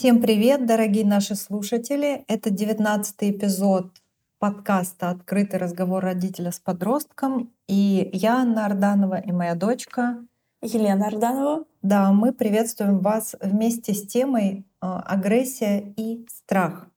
Всем 0.00 0.22
привет, 0.22 0.64
дорогие 0.64 1.04
наши 1.04 1.34
слушатели! 1.34 2.24
Это 2.26 2.48
девятнадцатый 2.48 3.32
эпизод 3.32 3.92
подкаста 4.38 5.10
«Открытый 5.10 5.60
разговор 5.60 6.02
родителя 6.02 6.52
с 6.52 6.58
подростком». 6.58 7.52
И 7.68 8.08
я, 8.14 8.36
Анна 8.36 8.64
Арданова, 8.64 9.20
и 9.20 9.30
моя 9.30 9.54
дочка 9.54 10.24
Елена 10.62 11.08
Арданова. 11.08 11.66
Да, 11.82 12.14
мы 12.14 12.32
приветствуем 12.32 13.00
вас 13.00 13.36
вместе 13.42 13.92
с 13.92 14.06
темой 14.06 14.64
а, 14.80 15.00
«Агрессия 15.00 15.92
и 15.98 16.26
страх». 16.30 16.88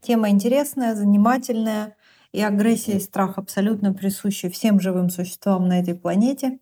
Тема 0.00 0.28
интересная, 0.28 0.94
занимательная, 0.94 1.96
и 2.30 2.40
агрессия 2.40 2.98
и 2.98 3.00
страх 3.00 3.36
абсолютно 3.36 3.92
присущи 3.92 4.48
всем 4.48 4.78
живым 4.78 5.10
существам 5.10 5.66
на 5.66 5.80
этой 5.80 5.96
планете. 5.96 6.60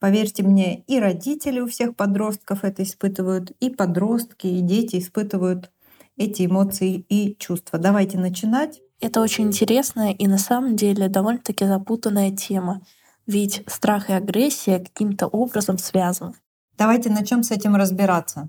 Поверьте 0.00 0.42
мне, 0.42 0.80
и 0.86 0.98
родители 0.98 1.60
у 1.60 1.66
всех 1.66 1.94
подростков 1.94 2.64
это 2.64 2.82
испытывают, 2.82 3.50
и 3.60 3.68
подростки, 3.68 4.46
и 4.46 4.62
дети 4.62 4.98
испытывают 4.98 5.70
эти 6.16 6.46
эмоции 6.46 7.04
и 7.08 7.36
чувства. 7.38 7.78
Давайте 7.78 8.18
начинать. 8.18 8.80
Это 8.98 9.20
очень 9.20 9.48
интересная 9.48 10.12
и 10.12 10.26
на 10.26 10.38
самом 10.38 10.74
деле 10.74 11.08
довольно-таки 11.08 11.66
запутанная 11.66 12.30
тема. 12.30 12.80
Ведь 13.26 13.62
страх 13.66 14.10
и 14.10 14.14
агрессия 14.14 14.80
каким-то 14.80 15.26
образом 15.26 15.76
связаны. 15.78 16.34
Давайте 16.78 17.10
начнем 17.10 17.42
с 17.42 17.50
этим 17.50 17.76
разбираться. 17.76 18.48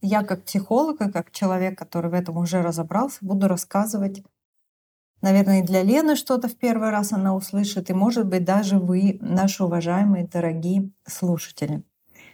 Я 0.00 0.22
как 0.22 0.44
психолог 0.44 1.00
и 1.00 1.12
как 1.12 1.30
человек, 1.30 1.78
который 1.78 2.10
в 2.10 2.14
этом 2.14 2.38
уже 2.38 2.60
разобрался, 2.60 3.18
буду 3.20 3.46
рассказывать 3.46 4.22
Наверное, 5.24 5.62
для 5.62 5.82
Лены 5.82 6.16
что-то 6.16 6.48
в 6.48 6.54
первый 6.54 6.90
раз 6.90 7.14
она 7.14 7.34
услышит, 7.34 7.88
и, 7.88 7.94
может 7.94 8.26
быть, 8.26 8.44
даже 8.44 8.78
вы, 8.78 9.16
наши 9.22 9.64
уважаемые, 9.64 10.28
дорогие 10.30 10.90
слушатели. 11.06 11.82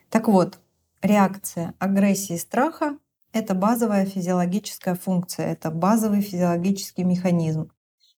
Так 0.08 0.26
вот, 0.26 0.58
реакция 1.00 1.74
агрессии 1.78 2.34
и 2.34 2.38
страха— 2.38 2.98
это 3.32 3.54
базовая 3.54 4.06
физиологическая 4.06 4.96
функция, 4.96 5.52
это 5.52 5.70
базовый 5.70 6.20
физиологический 6.20 7.04
механизм. 7.04 7.70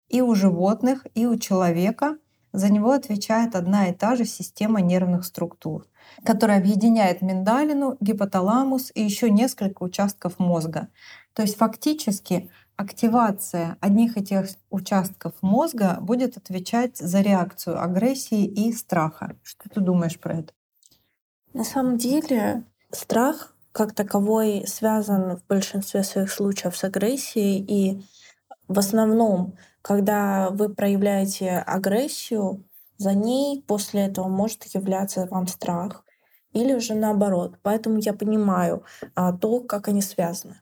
И 0.08 0.22
у 0.22 0.33
животных, 0.36 1.06
и 1.16 1.25
у 1.25 1.38
человека 1.38 2.16
за 2.53 2.72
него 2.72 2.94
отвечает 2.94 3.58
одна 3.58 3.89
и 3.89 3.94
та 3.94 4.16
же 4.16 4.23
система 4.23 4.80
нервных 4.80 5.25
структур, 5.25 5.85
которая 6.23 6.59
объединяет 6.59 7.21
миндалину, 7.21 7.97
гипоталамус 7.99 8.91
и 8.93 9.03
еще 9.03 9.29
несколько 9.29 9.83
участков 9.83 10.39
мозга. 10.39 10.87
То 11.33 11.41
есть 11.41 11.57
фактически 11.57 12.49
активация 12.75 13.77
одних 13.79 14.17
этих 14.17 14.47
участков 14.69 15.33
мозга 15.41 15.97
будет 16.01 16.37
отвечать 16.37 16.97
за 16.97 17.21
реакцию 17.21 17.81
агрессии 17.81 18.45
и 18.45 18.73
страха. 18.73 19.35
Что 19.43 19.69
ты 19.69 19.81
думаешь 19.81 20.19
про 20.19 20.39
это? 20.39 20.53
На 21.53 21.63
самом 21.63 21.97
деле 21.97 22.63
страх 22.91 23.53
как 23.71 23.93
таковой 23.93 24.65
связан 24.67 25.37
в 25.37 25.45
большинстве 25.47 26.03
своих 26.03 26.31
случаев 26.31 26.75
с 26.75 26.83
агрессией, 26.83 27.63
и 27.65 28.03
в 28.67 28.79
основном, 28.79 29.53
когда 29.81 30.49
вы 30.49 30.69
проявляете 30.69 31.51
агрессию, 31.51 32.63
за 33.02 33.16
ней 33.16 33.63
после 33.67 34.05
этого 34.05 34.27
может 34.27 34.63
являться 34.75 35.25
вам 35.25 35.47
страх 35.47 36.05
или 36.53 36.77
же 36.77 36.94
наоборот. 36.94 37.57
Поэтому 37.63 37.97
я 37.97 38.13
понимаю 38.13 38.83
а, 39.16 39.33
то, 39.33 39.59
как 39.61 39.88
они 39.88 40.02
связаны. 40.02 40.61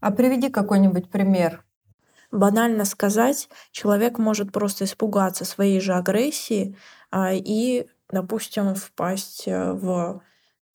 А 0.00 0.10
приведи 0.10 0.48
какой-нибудь 0.48 1.08
пример. 1.08 1.64
Банально 2.32 2.84
сказать, 2.84 3.48
человек 3.70 4.18
может 4.18 4.52
просто 4.52 4.84
испугаться 4.84 5.44
своей 5.44 5.80
же 5.80 5.94
агрессии 5.94 6.76
а, 7.10 7.32
и, 7.32 7.86
допустим, 8.10 8.74
впасть 8.74 9.46
э, 9.46 9.72
в 9.72 10.20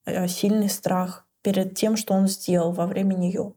э, 0.06 0.28
сильный 0.28 0.70
страх 0.70 1.28
перед 1.42 1.76
тем, 1.76 1.98
что 1.98 2.14
он 2.14 2.28
сделал 2.28 2.72
во 2.72 2.88
время 2.88 3.16
нее. 3.16 3.54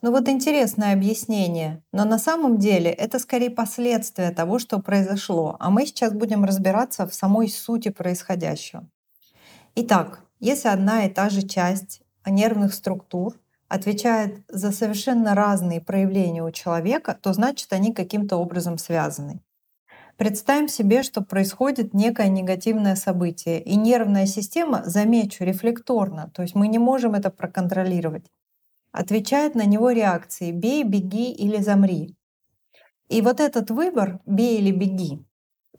Ну 0.00 0.12
вот 0.12 0.28
интересное 0.28 0.92
объяснение, 0.92 1.82
но 1.92 2.04
на 2.04 2.18
самом 2.18 2.58
деле 2.58 2.88
это 2.88 3.18
скорее 3.18 3.50
последствия 3.50 4.30
того, 4.30 4.60
что 4.60 4.78
произошло, 4.78 5.56
а 5.58 5.70
мы 5.70 5.86
сейчас 5.86 6.12
будем 6.12 6.44
разбираться 6.44 7.04
в 7.04 7.12
самой 7.12 7.48
сути 7.48 7.88
происходящего. 7.88 8.88
Итак, 9.74 10.20
если 10.38 10.68
одна 10.68 11.04
и 11.04 11.10
та 11.10 11.28
же 11.30 11.42
часть 11.42 12.02
нервных 12.24 12.74
структур 12.74 13.34
отвечает 13.66 14.44
за 14.48 14.70
совершенно 14.70 15.34
разные 15.34 15.80
проявления 15.80 16.44
у 16.44 16.52
человека, 16.52 17.18
то 17.20 17.32
значит 17.32 17.72
они 17.72 17.92
каким-то 17.92 18.36
образом 18.36 18.78
связаны. 18.78 19.40
Представим 20.16 20.68
себе, 20.68 21.02
что 21.02 21.22
происходит 21.22 21.92
некое 21.92 22.28
негативное 22.28 22.94
событие, 22.94 23.60
и 23.60 23.74
нервная 23.74 24.26
система, 24.26 24.82
замечу, 24.84 25.42
рефлекторно, 25.42 26.30
то 26.32 26.42
есть 26.42 26.54
мы 26.54 26.68
не 26.68 26.78
можем 26.78 27.14
это 27.14 27.30
проконтролировать, 27.30 28.26
отвечает 28.98 29.54
на 29.54 29.64
него 29.64 29.90
реакцией 29.90 30.52
«бей», 30.52 30.82
«беги» 30.82 31.32
или 31.32 31.58
«замри». 31.62 32.16
И 33.08 33.22
вот 33.22 33.40
этот 33.40 33.70
выбор 33.70 34.20
«бей» 34.26 34.58
или 34.58 34.70
«беги» 34.70 35.24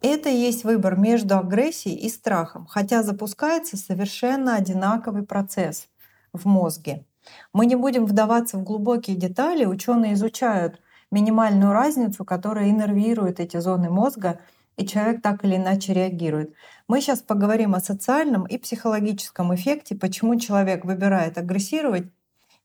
это 0.01 0.29
и 0.29 0.37
есть 0.37 0.63
выбор 0.63 0.97
между 0.97 1.37
агрессией 1.37 1.95
и 1.95 2.09
страхом, 2.09 2.65
хотя 2.67 3.03
запускается 3.03 3.75
совершенно 3.75 4.55
одинаковый 4.55 5.23
процесс 5.23 5.89
в 6.31 6.47
мозге. 6.47 7.05
Мы 7.51 7.65
не 7.65 7.75
будем 7.75 8.05
вдаваться 8.05 8.57
в 8.57 8.63
глубокие 8.63 9.17
детали. 9.17 9.65
Ученые 9.65 10.13
изучают 10.13 10.79
минимальную 11.11 11.73
разницу, 11.73 12.23
которая 12.23 12.69
иннервирует 12.69 13.41
эти 13.41 13.57
зоны 13.57 13.89
мозга, 13.89 14.39
и 14.77 14.87
человек 14.87 15.21
так 15.21 15.43
или 15.43 15.57
иначе 15.57 15.93
реагирует. 15.93 16.53
Мы 16.87 17.01
сейчас 17.01 17.19
поговорим 17.19 17.75
о 17.75 17.81
социальном 17.81 18.45
и 18.45 18.57
психологическом 18.57 19.53
эффекте, 19.53 19.95
почему 19.95 20.39
человек 20.39 20.85
выбирает 20.85 21.37
агрессировать 21.37 22.05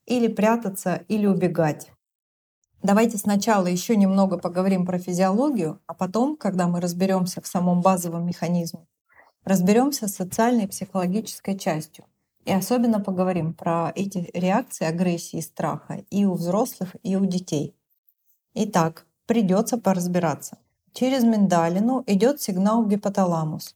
или 0.05 0.27
прятаться, 0.27 1.03
или 1.07 1.25
убегать. 1.25 1.91
Давайте 2.83 3.17
сначала 3.17 3.65
еще 3.65 3.95
немного 3.95 4.37
поговорим 4.37 4.85
про 4.85 4.99
физиологию, 4.99 5.81
а 5.87 5.93
потом, 5.93 6.37
когда 6.37 6.67
мы 6.67 6.81
разберемся 6.81 7.41
в 7.41 7.47
самом 7.47 7.81
базовом 7.81 8.27
механизме, 8.27 8.85
разберемся 9.43 10.07
с 10.07 10.15
социальной 10.15 10.65
и 10.65 10.67
психологической 10.67 11.57
частью. 11.57 12.05
И 12.45 12.51
особенно 12.51 12.99
поговорим 12.99 13.53
про 13.53 13.91
эти 13.95 14.29
реакции 14.33 14.85
агрессии 14.85 15.39
и 15.39 15.41
страха 15.41 16.03
и 16.11 16.25
у 16.25 16.33
взрослых, 16.33 16.95
и 17.01 17.15
у 17.15 17.25
детей. 17.25 17.75
Итак, 18.53 19.07
придется 19.25 19.79
поразбираться. 19.79 20.59
Через 20.93 21.23
миндалину 21.23 22.03
идет 22.05 22.39
сигнал 22.39 22.83
в 22.83 22.87
гипоталамус. 22.87 23.75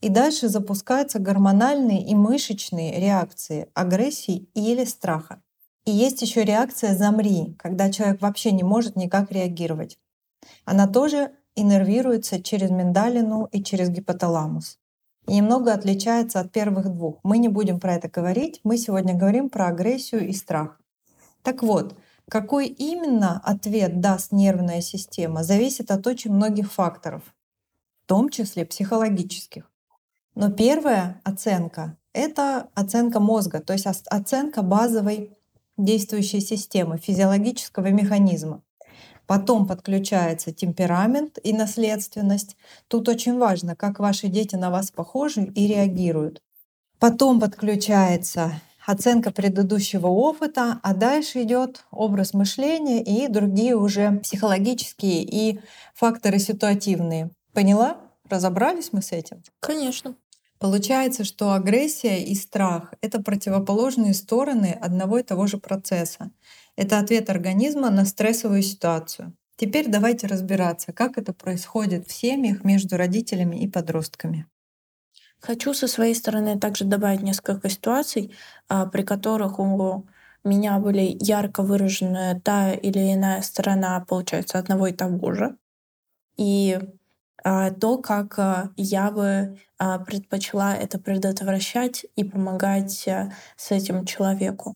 И 0.00 0.08
дальше 0.08 0.48
запускаются 0.48 1.18
гормональные 1.18 2.06
и 2.06 2.14
мышечные 2.14 3.00
реакции 3.00 3.68
агрессии 3.74 4.48
или 4.54 4.84
страха. 4.84 5.42
И 5.84 5.90
есть 5.90 6.22
еще 6.22 6.44
реакция 6.44 6.94
«замри», 6.94 7.54
когда 7.58 7.90
человек 7.90 8.20
вообще 8.22 8.52
не 8.52 8.62
может 8.62 8.96
никак 8.96 9.30
реагировать. 9.30 9.98
Она 10.64 10.86
тоже 10.86 11.32
иннервируется 11.54 12.42
через 12.42 12.70
миндалину 12.70 13.48
и 13.52 13.62
через 13.62 13.90
гипоталамус 13.90 14.78
и 15.26 15.36
немного 15.36 15.72
отличается 15.72 16.40
от 16.40 16.52
первых 16.52 16.92
двух. 16.92 17.18
Мы 17.22 17.38
не 17.38 17.48
будем 17.48 17.80
про 17.80 17.94
это 17.94 18.08
говорить, 18.08 18.60
мы 18.62 18.76
сегодня 18.76 19.14
говорим 19.14 19.48
про 19.48 19.68
агрессию 19.68 20.28
и 20.28 20.32
страх. 20.32 20.78
Так 21.42 21.62
вот, 21.62 21.96
какой 22.28 22.66
именно 22.66 23.40
ответ 23.44 24.00
даст 24.00 24.32
нервная 24.32 24.80
система, 24.80 25.42
зависит 25.42 25.90
от 25.90 26.06
очень 26.06 26.32
многих 26.32 26.72
факторов, 26.72 27.22
в 28.04 28.08
том 28.08 28.28
числе 28.28 28.64
психологических. 28.64 29.70
Но 30.34 30.50
первая 30.50 31.20
оценка— 31.24 31.96
это 32.12 32.68
оценка 32.74 33.20
мозга, 33.20 33.60
то 33.60 33.72
есть 33.72 33.86
оценка 33.86 34.62
базовой 34.62 35.33
действующей 35.76 36.40
системы, 36.40 36.98
физиологического 36.98 37.88
механизма. 37.88 38.62
Потом 39.26 39.66
подключается 39.66 40.52
темперамент 40.52 41.38
и 41.42 41.52
наследственность. 41.52 42.56
Тут 42.88 43.08
очень 43.08 43.38
важно, 43.38 43.74
как 43.74 43.98
ваши 43.98 44.28
дети 44.28 44.54
на 44.54 44.70
вас 44.70 44.90
похожи 44.90 45.44
и 45.54 45.66
реагируют. 45.66 46.42
Потом 46.98 47.40
подключается 47.40 48.60
оценка 48.86 49.30
предыдущего 49.30 50.08
опыта, 50.08 50.78
а 50.82 50.94
дальше 50.94 51.42
идет 51.42 51.84
образ 51.90 52.34
мышления 52.34 53.02
и 53.02 53.28
другие 53.28 53.76
уже 53.76 54.20
психологические 54.22 55.22
и 55.22 55.60
факторы 55.94 56.38
ситуативные. 56.38 57.30
Поняла? 57.52 57.98
Разобрались 58.28 58.90
мы 58.92 59.02
с 59.02 59.12
этим? 59.12 59.42
Конечно. 59.60 60.14
Получается, 60.64 61.24
что 61.24 61.52
агрессия 61.52 62.24
и 62.24 62.34
страх— 62.34 62.94
это 63.02 63.22
противоположные 63.22 64.14
стороны 64.14 64.74
одного 64.80 65.18
и 65.18 65.22
того 65.22 65.46
же 65.46 65.58
процесса. 65.58 66.30
Это 66.74 66.98
ответ 66.98 67.28
организма 67.28 67.90
на 67.90 68.06
стрессовую 68.06 68.62
ситуацию. 68.62 69.34
Теперь 69.56 69.90
давайте 69.90 70.26
разбираться, 70.26 70.94
как 70.94 71.18
это 71.18 71.34
происходит 71.34 72.08
в 72.08 72.12
семьях 72.12 72.64
между 72.64 72.96
родителями 72.96 73.56
и 73.56 73.68
подростками. 73.68 74.46
Хочу 75.38 75.74
со 75.74 75.86
своей 75.86 76.14
стороны 76.14 76.58
также 76.58 76.86
добавить 76.86 77.20
несколько 77.20 77.68
ситуаций, 77.68 78.32
а, 78.66 78.86
при 78.86 79.02
которых 79.02 79.58
у 79.58 80.06
меня 80.44 80.78
были 80.78 81.18
ярко 81.20 81.62
выражены 81.62 82.40
та 82.42 82.72
или 82.72 83.12
иная 83.12 83.42
сторона, 83.42 84.02
получается, 84.08 84.58
одного 84.58 84.86
и 84.86 84.94
того 84.94 85.34
же. 85.34 85.58
И 86.38 86.78
то, 87.44 87.98
как 87.98 88.38
а, 88.38 88.70
я 88.76 89.10
бы 89.10 89.58
предпочла 90.06 90.74
это 90.74 90.98
предотвращать 90.98 92.06
и 92.16 92.24
помогать 92.24 93.06
с 93.56 93.70
этим 93.70 94.06
человеку. 94.06 94.74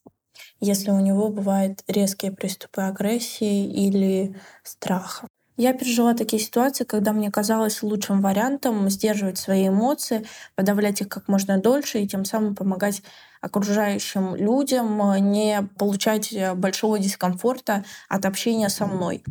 если 0.61 0.91
у 0.91 1.01
него 1.01 1.29
бывают 1.29 1.83
резкие 1.89 2.33
приступы 2.33 2.83
агрессии 2.83 3.67
или 3.67 4.37
страха. 4.63 5.27
Я 5.57 5.73
пережила 5.73 6.15
такие 6.15 6.41
ситуации, 6.41 6.85
когда 6.85 7.13
мне 7.13 7.31
казалось 7.33 7.83
лучшим 7.83 8.21
вариантом 8.23 8.89
сдерживать 8.91 9.39
свои 9.39 9.69
эмоции, 9.69 10.25
подавлять 10.55 11.01
их 11.01 11.09
как 11.09 11.27
можно 11.27 11.59
дольше 11.61 11.99
и 12.01 12.07
тем 12.07 12.25
самым 12.25 12.55
помогать 12.55 13.03
окружающим 13.41 14.37
людям 14.37 15.01
не 15.33 15.63
получать 15.79 16.33
большого 16.55 16.99
дискомфорта 16.99 17.85
от 18.09 18.25
общения 18.25 18.69
со 18.69 18.87
мной. 18.87 19.25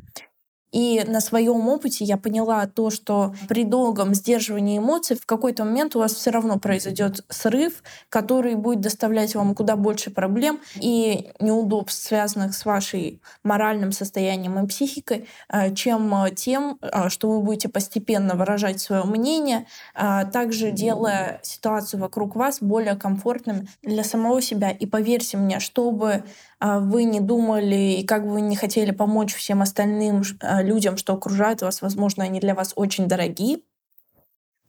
И 0.71 1.03
на 1.07 1.21
своем 1.21 1.67
опыте 1.69 2.03
я 2.03 2.17
поняла 2.17 2.65
то, 2.67 2.89
что 2.89 3.33
при 3.47 3.63
долгом 3.63 4.13
сдерживании 4.13 4.79
эмоций 4.79 5.15
в 5.15 5.25
какой-то 5.25 5.63
момент 5.63 5.95
у 5.95 5.99
вас 5.99 6.13
все 6.13 6.29
равно 6.29 6.59
произойдет 6.59 7.23
срыв, 7.29 7.83
который 8.09 8.55
будет 8.55 8.81
доставлять 8.81 9.35
вам 9.35 9.55
куда 9.55 9.75
больше 9.75 10.11
проблем 10.11 10.59
и 10.75 11.31
неудобств, 11.39 12.03
связанных 12.03 12.53
с 12.53 12.65
вашей 12.65 13.21
моральным 13.43 13.91
состоянием 13.91 14.59
и 14.63 14.67
психикой, 14.67 15.27
э, 15.49 15.73
чем 15.73 16.13
тем, 16.35 16.77
э, 16.81 17.09
что 17.09 17.31
вы 17.31 17.41
будете 17.41 17.69
постепенно 17.69 18.35
выражать 18.35 18.81
свое 18.81 19.03
мнение, 19.03 19.67
э, 19.95 20.25
также 20.31 20.71
делая 20.71 21.39
ситуацию 21.43 22.01
вокруг 22.01 22.35
вас 22.35 22.57
более 22.61 22.95
комфортным 22.95 23.67
для 23.81 24.03
самого 24.03 24.41
себя. 24.41 24.71
И 24.71 24.85
поверьте 24.85 25.37
мне, 25.37 25.59
чтобы 25.59 26.23
вы 26.59 27.03
не 27.03 27.19
думали 27.19 27.99
и 27.99 28.05
как 28.05 28.25
бы 28.25 28.33
вы 28.33 28.41
не 28.41 28.55
хотели 28.55 28.91
помочь 28.91 29.33
всем 29.33 29.61
остальным 29.61 30.23
а, 30.41 30.63
людям, 30.63 30.97
что 30.97 31.13
окружают 31.13 31.61
вас, 31.61 31.81
возможно, 31.81 32.23
они 32.23 32.39
для 32.39 32.55
вас 32.55 32.73
очень 32.75 33.07
дорогие, 33.07 33.59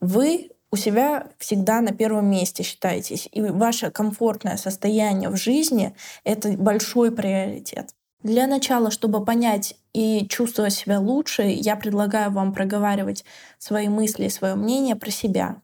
вы 0.00 0.50
у 0.70 0.76
себя 0.76 1.28
всегда 1.38 1.80
на 1.80 1.92
первом 1.92 2.30
месте 2.30 2.62
считаетесь. 2.62 3.28
И 3.32 3.40
ваше 3.40 3.90
комфортное 3.90 4.56
состояние 4.56 5.30
в 5.30 5.36
жизни— 5.36 5.94
это 6.24 6.50
большой 6.50 7.10
приоритет. 7.10 7.94
Для 8.22 8.46
начала, 8.46 8.90
чтобы 8.90 9.24
понять 9.24 9.76
и 9.94 10.26
чувствовать 10.28 10.74
себя 10.74 11.00
лучше, 11.00 11.44
я 11.44 11.76
предлагаю 11.76 12.30
вам 12.30 12.52
проговаривать 12.52 13.24
свои 13.58 13.88
мысли 13.88 14.28
свое 14.28 14.56
мнение 14.56 14.96
про 14.96 15.10
себя. 15.10 15.62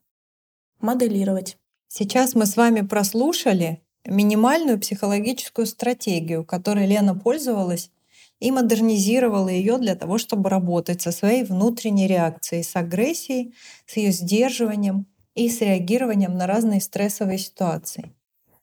Моделировать. 0.81 1.59
Сейчас 1.88 2.35
мы 2.35 2.47
с 2.47 2.56
вами 2.56 2.81
прослушали 2.81 3.83
минимальную 4.06 4.78
психологическую 4.78 5.66
стратегию, 5.66 6.44
которой 6.44 6.86
Лена 6.86 7.14
пользовалась 7.14 7.90
и 8.40 8.50
модернизировала 8.50 9.48
ее 9.48 9.78
для 9.78 9.94
того, 9.94 10.18
чтобы 10.18 10.50
работать 10.50 11.02
со 11.02 11.12
своей 11.12 11.44
внутренней 11.44 12.06
реакцией, 12.06 12.62
с 12.62 12.76
агрессией, 12.76 13.54
с 13.86 13.96
ее 13.96 14.12
сдерживанием 14.12 15.06
и 15.34 15.48
с 15.48 15.60
реагированием 15.60 16.36
на 16.36 16.46
разные 16.46 16.80
стрессовые 16.80 17.38
ситуации. 17.38 18.12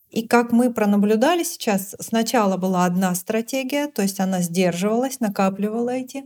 И 0.09 0.27
как 0.27 0.51
мы 0.51 0.73
пронаблюдали 0.73 1.43
сейчас, 1.43 1.95
сначала 1.99 2.57
была 2.57 2.85
одна 2.85 3.15
стратегия, 3.15 3.87
то 3.87 4.01
есть 4.01 4.19
она 4.19 4.41
сдерживалась, 4.41 5.21
накапливала 5.21 5.91
эти 5.91 6.25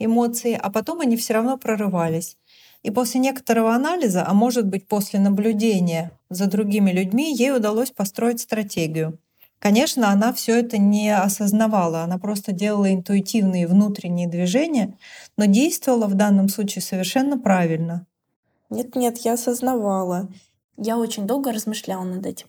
эмоции, 0.00 0.58
а 0.60 0.70
потом 0.70 1.00
они 1.00 1.16
все 1.16 1.34
равно 1.34 1.56
прорывались. 1.56 2.36
И 2.82 2.90
после 2.90 3.20
некоторого 3.20 3.74
анализа, 3.74 4.24
а 4.26 4.32
может 4.32 4.66
быть 4.66 4.88
после 4.88 5.20
наблюдения 5.20 6.12
за 6.30 6.46
другими 6.46 6.90
людьми, 6.90 7.34
ей 7.34 7.54
удалось 7.54 7.90
построить 7.90 8.40
стратегию. 8.40 9.18
Конечно, 9.58 10.10
она 10.10 10.32
все 10.32 10.58
это 10.58 10.78
не 10.78 11.14
осознавала, 11.14 12.02
она 12.02 12.18
просто 12.18 12.52
делала 12.52 12.90
интуитивные 12.92 13.66
внутренние 13.66 14.26
движения, 14.26 14.96
но 15.36 15.44
действовала 15.44 16.06
в 16.06 16.14
данном 16.14 16.48
случае 16.48 16.80
совершенно 16.80 17.38
правильно. 17.38 18.06
Нет-нет, 18.70 19.18
я 19.18 19.34
осознавала. 19.34 20.28
Я 20.78 20.96
очень 20.96 21.26
долго 21.26 21.52
размышляла 21.52 22.04
над 22.04 22.24
этим. 22.24 22.46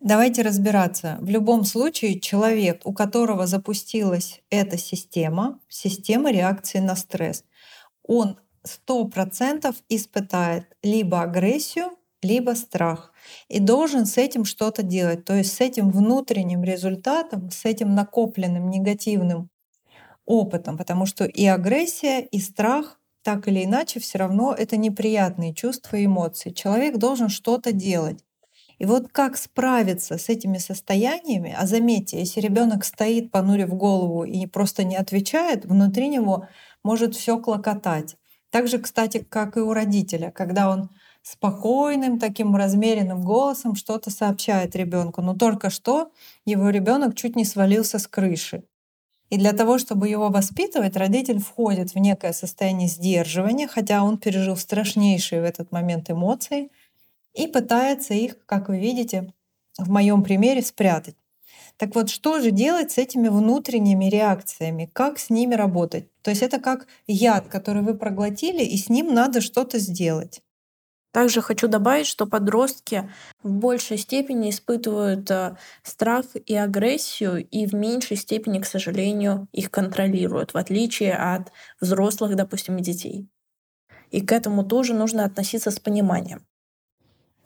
Давайте 0.00 0.42
разбираться. 0.42 1.16
В 1.20 1.30
любом 1.30 1.64
случае 1.64 2.20
человек, 2.20 2.82
у 2.84 2.92
которого 2.92 3.46
запустилась 3.46 4.42
эта 4.50 4.76
система, 4.76 5.58
система 5.68 6.30
реакции 6.30 6.78
на 6.78 6.96
стресс, 6.96 7.44
он 8.02 8.38
сто 8.64 9.04
процентов 9.06 9.76
испытает 9.88 10.64
либо 10.82 11.22
агрессию, 11.22 11.90
либо 12.22 12.52
страх. 12.52 13.12
И 13.48 13.60
должен 13.60 14.06
с 14.06 14.18
этим 14.18 14.44
что-то 14.44 14.82
делать. 14.82 15.24
То 15.24 15.34
есть 15.34 15.54
с 15.54 15.60
этим 15.60 15.90
внутренним 15.90 16.62
результатом, 16.62 17.50
с 17.50 17.64
этим 17.64 17.94
накопленным 17.94 18.68
негативным 18.68 19.48
опытом. 20.26 20.76
Потому 20.76 21.06
что 21.06 21.24
и 21.24 21.46
агрессия, 21.46 22.20
и 22.20 22.40
страх 22.40 23.00
так 23.22 23.48
или 23.48 23.64
иначе 23.64 24.00
все 24.00 24.18
равно 24.18 24.54
это 24.54 24.76
неприятные 24.76 25.54
чувства 25.54 25.96
и 25.96 26.06
эмоции. 26.06 26.50
Человек 26.50 26.96
должен 26.96 27.28
что-то 27.28 27.72
делать. 27.72 28.24
И 28.78 28.86
вот 28.86 29.08
как 29.12 29.36
справиться 29.36 30.16
с 30.16 30.30
этими 30.30 30.56
состояниями, 30.56 31.54
а 31.56 31.66
заметьте, 31.66 32.18
если 32.18 32.40
ребенок 32.40 32.84
стоит, 32.84 33.30
понурив 33.30 33.74
голову 33.74 34.24
и 34.24 34.46
просто 34.46 34.84
не 34.84 34.96
отвечает, 34.96 35.66
внутри 35.66 36.08
него 36.08 36.48
может 36.82 37.14
все 37.14 37.38
клокотать. 37.38 38.16
Так 38.50 38.68
же, 38.68 38.78
кстати, 38.78 39.24
как 39.28 39.56
и 39.56 39.60
у 39.60 39.72
родителя, 39.72 40.30
когда 40.30 40.70
он 40.70 40.90
спокойным, 41.22 42.18
таким 42.18 42.56
размеренным 42.56 43.22
голосом 43.22 43.74
что-то 43.74 44.10
сообщает 44.10 44.74
ребенку. 44.74 45.22
Но 45.22 45.34
только 45.34 45.70
что 45.70 46.10
его 46.44 46.70
ребенок 46.70 47.14
чуть 47.14 47.36
не 47.36 47.44
свалился 47.44 47.98
с 47.98 48.06
крыши. 48.06 48.64
И 49.28 49.38
для 49.38 49.52
того, 49.52 49.78
чтобы 49.78 50.08
его 50.08 50.28
воспитывать, 50.28 50.96
родитель 50.96 51.38
входит 51.38 51.94
в 51.94 51.98
некое 51.98 52.32
состояние 52.32 52.88
сдерживания, 52.88 53.68
хотя 53.68 54.02
он 54.02 54.18
пережил 54.18 54.56
страшнейшие 54.56 55.40
в 55.40 55.44
этот 55.44 55.70
момент 55.70 56.10
эмоции, 56.10 56.70
и 57.32 57.46
пытается 57.46 58.12
их, 58.12 58.44
как 58.44 58.68
вы 58.68 58.80
видите, 58.80 59.32
в 59.78 59.88
моем 59.88 60.24
примере 60.24 60.62
спрятать. 60.62 61.14
Так 61.80 61.94
вот, 61.94 62.10
что 62.10 62.40
же 62.40 62.50
делать 62.50 62.92
с 62.92 62.98
этими 62.98 63.28
внутренними 63.28 64.04
реакциями? 64.04 64.90
Как 64.92 65.18
с 65.18 65.30
ними 65.30 65.54
работать? 65.54 66.10
То 66.20 66.28
есть 66.28 66.42
это 66.42 66.60
как 66.60 66.86
яд, 67.06 67.48
который 67.48 67.80
вы 67.80 67.94
проглотили, 67.94 68.62
и 68.62 68.76
с 68.76 68.90
ним 68.90 69.14
надо 69.14 69.40
что-то 69.40 69.78
сделать. 69.78 70.42
Также 71.10 71.40
хочу 71.40 71.68
добавить, 71.68 72.06
что 72.06 72.26
подростки 72.26 73.10
в 73.42 73.50
большей 73.50 73.96
степени 73.96 74.50
испытывают 74.50 75.30
э, 75.30 75.56
страх 75.82 76.26
и 76.44 76.54
агрессию, 76.54 77.48
и 77.48 77.64
в 77.64 77.74
меньшей 77.74 78.18
степени, 78.18 78.58
к 78.58 78.66
сожалению, 78.66 79.48
их 79.52 79.70
контролируют, 79.70 80.52
в 80.52 80.58
отличие 80.58 81.14
от 81.14 81.50
взрослых, 81.80 82.36
допустим, 82.36 82.78
детей. 82.80 83.26
И 84.10 84.20
к 84.20 84.32
этому 84.32 84.66
тоже 84.66 84.92
нужно 84.92 85.24
относиться 85.24 85.70
с 85.70 85.80
пониманием. 85.80 86.44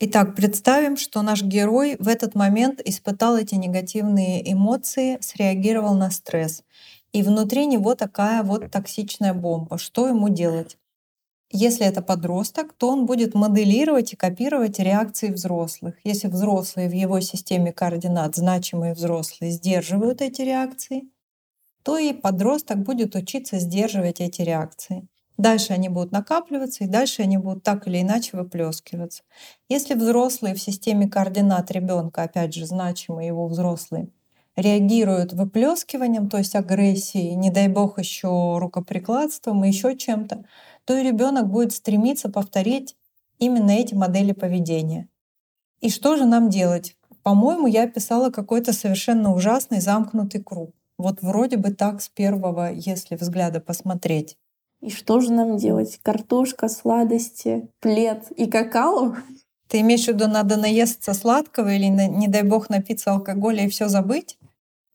Итак, 0.00 0.34
представим, 0.34 0.96
что 0.96 1.22
наш 1.22 1.42
герой 1.42 1.96
в 1.98 2.08
этот 2.08 2.34
момент 2.34 2.80
испытал 2.84 3.36
эти 3.36 3.54
негативные 3.54 4.52
эмоции, 4.52 5.18
среагировал 5.20 5.94
на 5.94 6.10
стресс. 6.10 6.62
И 7.12 7.22
внутри 7.22 7.66
него 7.66 7.94
такая 7.94 8.42
вот 8.42 8.70
токсичная 8.70 9.34
бомба. 9.34 9.78
Что 9.78 10.08
ему 10.08 10.28
делать? 10.28 10.76
Если 11.50 11.86
это 11.86 12.02
подросток, 12.02 12.74
то 12.74 12.90
он 12.90 13.06
будет 13.06 13.34
моделировать 13.34 14.12
и 14.12 14.16
копировать 14.16 14.78
реакции 14.80 15.30
взрослых. 15.30 15.96
Если 16.04 16.28
взрослые 16.28 16.88
в 16.88 16.92
его 16.92 17.20
системе 17.20 17.72
координат, 17.72 18.36
значимые 18.36 18.94
взрослые, 18.94 19.52
сдерживают 19.52 20.22
эти 20.22 20.42
реакции, 20.42 21.04
то 21.84 21.98
и 21.98 22.12
подросток 22.12 22.78
будет 22.84 23.16
учиться 23.16 23.58
сдерживать 23.60 24.20
эти 24.20 24.42
реакции. 24.42 25.08
Дальше 25.36 25.72
они 25.72 25.88
будут 25.88 26.12
накапливаться, 26.12 26.84
и 26.84 26.88
дальше 26.88 27.22
они 27.22 27.38
будут 27.38 27.64
так 27.64 27.88
или 27.88 28.00
иначе 28.00 28.36
выплескиваться. 28.36 29.22
Если 29.68 29.94
взрослые 29.94 30.54
в 30.54 30.60
системе 30.60 31.08
координат 31.08 31.70
ребенка, 31.70 32.22
опять 32.22 32.54
же, 32.54 32.66
значимые 32.66 33.28
его 33.28 33.46
взрослые, 33.48 34.08
реагируют 34.56 35.32
выплескиванием, 35.32 36.28
то 36.28 36.38
есть 36.38 36.54
агрессией, 36.54 37.34
не 37.34 37.50
дай 37.50 37.66
бог 37.68 37.98
еще 37.98 38.58
рукоприкладством 38.58 39.64
и 39.64 39.68
еще 39.68 39.96
чем-то, 39.96 40.44
то 40.84 40.96
и 40.96 41.02
ребенок 41.02 41.48
будет 41.48 41.72
стремиться 41.72 42.28
повторить 42.28 42.96
именно 43.38 43.72
эти 43.72 43.94
модели 43.94 44.32
поведения. 44.32 45.08
И 45.80 45.90
что 45.90 46.16
же 46.16 46.24
нам 46.24 46.48
делать? 46.48 46.96
По-моему, 47.22 47.66
я 47.66 47.84
описала 47.84 48.30
какой-то 48.30 48.72
совершенно 48.72 49.34
ужасный 49.34 49.80
замкнутый 49.80 50.42
круг. 50.42 50.72
Вот 50.96 51.22
вроде 51.22 51.56
бы 51.56 51.70
так 51.72 52.00
с 52.00 52.08
первого, 52.08 52.72
если 52.72 53.16
взгляда 53.16 53.60
посмотреть. 53.60 54.36
И 54.84 54.90
что 54.90 55.20
же 55.20 55.32
нам 55.32 55.56
делать? 55.56 55.98
Картошка, 56.02 56.68
сладости, 56.68 57.70
плед 57.80 58.30
и 58.36 58.44
какао? 58.44 59.16
Ты 59.66 59.80
имеешь 59.80 60.04
в 60.04 60.08
виду, 60.08 60.28
надо 60.28 60.58
наесться 60.58 61.14
сладкого 61.14 61.72
или, 61.72 61.86
не 61.86 62.28
дай 62.28 62.42
бог, 62.42 62.68
напиться 62.68 63.12
алкоголя 63.12 63.64
и 63.64 63.70
все 63.70 63.88
забыть? 63.88 64.36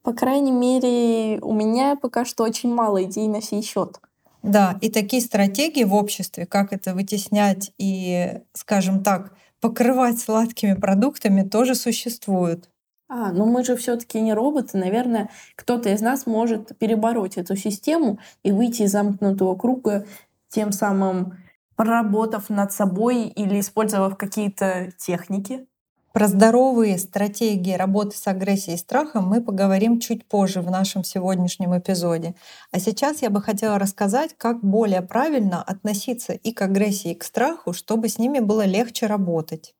По 0.03 0.13
крайней 0.13 0.51
мере, 0.51 1.39
у 1.41 1.53
меня 1.53 1.95
пока 1.95 2.23
что 2.23 2.43
очень 2.43 2.71
мало 2.71 3.03
идей 3.03 3.27
на 3.27 3.41
сей 3.41 3.63
счет. 3.63 3.99
Да, 4.43 4.77
и 4.79 4.91
такие 4.91 5.23
стратегии 5.23 5.83
в 5.83 5.95
обществе, 5.95 6.45
как 6.45 6.71
это 6.71 6.93
вытеснять 6.93 7.71
и, 7.79 8.41
скажем 8.53 9.03
так, 9.03 9.33
покрывать 9.59 10.19
сладкими 10.19 10.75
продуктами, 10.75 11.41
тоже 11.41 11.73
существуют. 11.73 12.69
А, 13.09 13.31
но 13.31 13.45
мы 13.45 13.65
же 13.65 13.75
все-таки 13.75 14.21
не 14.21 14.33
роботы. 14.33 14.77
Наверное, 14.77 15.29
кто-то 15.55 15.89
из 15.89 16.01
нас 16.01 16.27
может 16.27 16.77
перебороть 16.77 17.37
эту 17.37 17.55
систему 17.55 18.19
и 18.43 18.51
выйти 18.51 18.83
из 18.83 18.91
замкнутого 18.91 19.55
круга, 19.55 20.05
тем 20.47 20.71
самым 20.71 21.33
проработав 21.75 22.49
над 22.49 22.71
собой 22.71 23.27
или 23.27 23.59
использовав 23.59 24.15
какие-то 24.15 24.91
техники. 24.97 25.65
Про 26.13 26.27
здоровые 26.27 26.97
стратегии 26.99 27.73
работы 27.73 28.15
с 28.15 28.27
агрессией 28.27 28.75
и 28.75 28.79
страхом 28.79 29.27
мы 29.27 29.41
поговорим 29.41 29.99
чуть 29.99 30.25
позже 30.27 30.61
в 30.61 30.69
нашем 30.69 31.03
сегодняшнем 31.03 31.77
эпизоде. 31.77 32.35
А 32.71 32.79
сейчас 32.79 33.21
я 33.21 33.29
бы 33.29 33.41
хотела 33.41 33.79
рассказать, 33.79 34.35
как 34.37 34.61
более 34.61 35.01
правильно 35.01 35.63
относиться 35.63 36.33
и 36.33 36.51
к 36.51 36.61
агрессии, 36.61 37.11
и 37.11 37.15
к 37.15 37.23
страху, 37.23 37.73
чтобы 37.73 38.09
с 38.09 38.17
ними 38.19 38.39
было 38.39 38.65
легче 38.65 39.05
работать. 39.05 39.73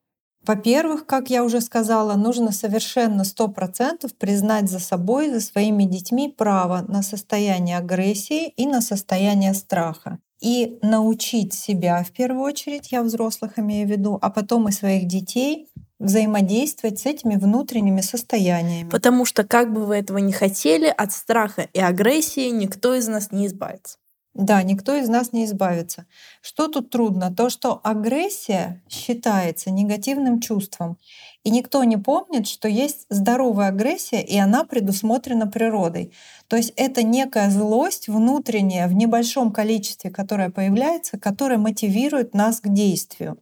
Во-первых, 0.46 1.06
как 1.06 1.30
я 1.30 1.44
уже 1.44 1.60
сказала, 1.60 2.16
нужно 2.16 2.50
совершенно 2.50 3.22
100% 3.22 4.10
признать 4.18 4.70
за 4.70 4.78
собой, 4.78 5.30
за 5.30 5.40
своими 5.40 5.84
детьми 5.84 6.28
право 6.28 6.84
на 6.88 7.02
состояние 7.02 7.76
агрессии 7.76 8.48
и 8.48 8.66
на 8.66 8.80
состояние 8.80 9.54
страха. 9.54 10.18
И 10.40 10.78
научить 10.80 11.52
себя 11.52 12.02
в 12.02 12.12
первую 12.12 12.42
очередь, 12.42 12.90
я 12.92 13.02
взрослых 13.02 13.58
имею 13.58 13.86
в 13.86 13.90
виду, 13.90 14.18
а 14.22 14.30
потом 14.30 14.68
и 14.68 14.72
своих 14.72 15.06
детей 15.06 15.68
взаимодействовать 15.98 16.98
с 16.98 17.06
этими 17.06 17.36
внутренними 17.36 18.00
состояниями. 18.00 18.88
Потому 18.88 19.26
что, 19.26 19.44
как 19.44 19.70
бы 19.72 19.84
вы 19.84 19.96
этого 19.96 20.16
не 20.16 20.32
хотели, 20.32 20.86
от 20.86 21.12
страха 21.12 21.68
и 21.74 21.78
агрессии 21.78 22.48
никто 22.48 22.94
из 22.94 23.06
нас 23.06 23.30
не 23.32 23.46
избавится. 23.46 23.98
Да, 24.34 24.62
никто 24.62 24.94
из 24.94 25.08
нас 25.08 25.32
не 25.32 25.44
избавится. 25.44 26.06
Что 26.40 26.68
тут 26.68 26.90
трудно? 26.90 27.34
То, 27.34 27.50
что 27.50 27.80
агрессия 27.82 28.80
считается 28.88 29.70
негативным 29.72 30.40
чувством. 30.40 30.98
И 31.42 31.50
никто 31.50 31.82
не 31.82 31.96
помнит, 31.96 32.46
что 32.46 32.68
есть 32.68 33.06
здоровая 33.08 33.68
агрессия, 33.68 34.22
и 34.22 34.36
она 34.38 34.64
предусмотрена 34.64 35.48
природой. 35.48 36.12
То 36.46 36.56
есть 36.56 36.72
это 36.76 37.02
некая 37.02 37.50
злость 37.50 38.08
внутренняя 38.08 38.86
в 38.86 38.94
небольшом 38.94 39.50
количестве, 39.52 40.10
которая 40.10 40.50
появляется, 40.50 41.18
которая 41.18 41.58
мотивирует 41.58 42.32
нас 42.32 42.60
к 42.60 42.68
действию 42.68 43.36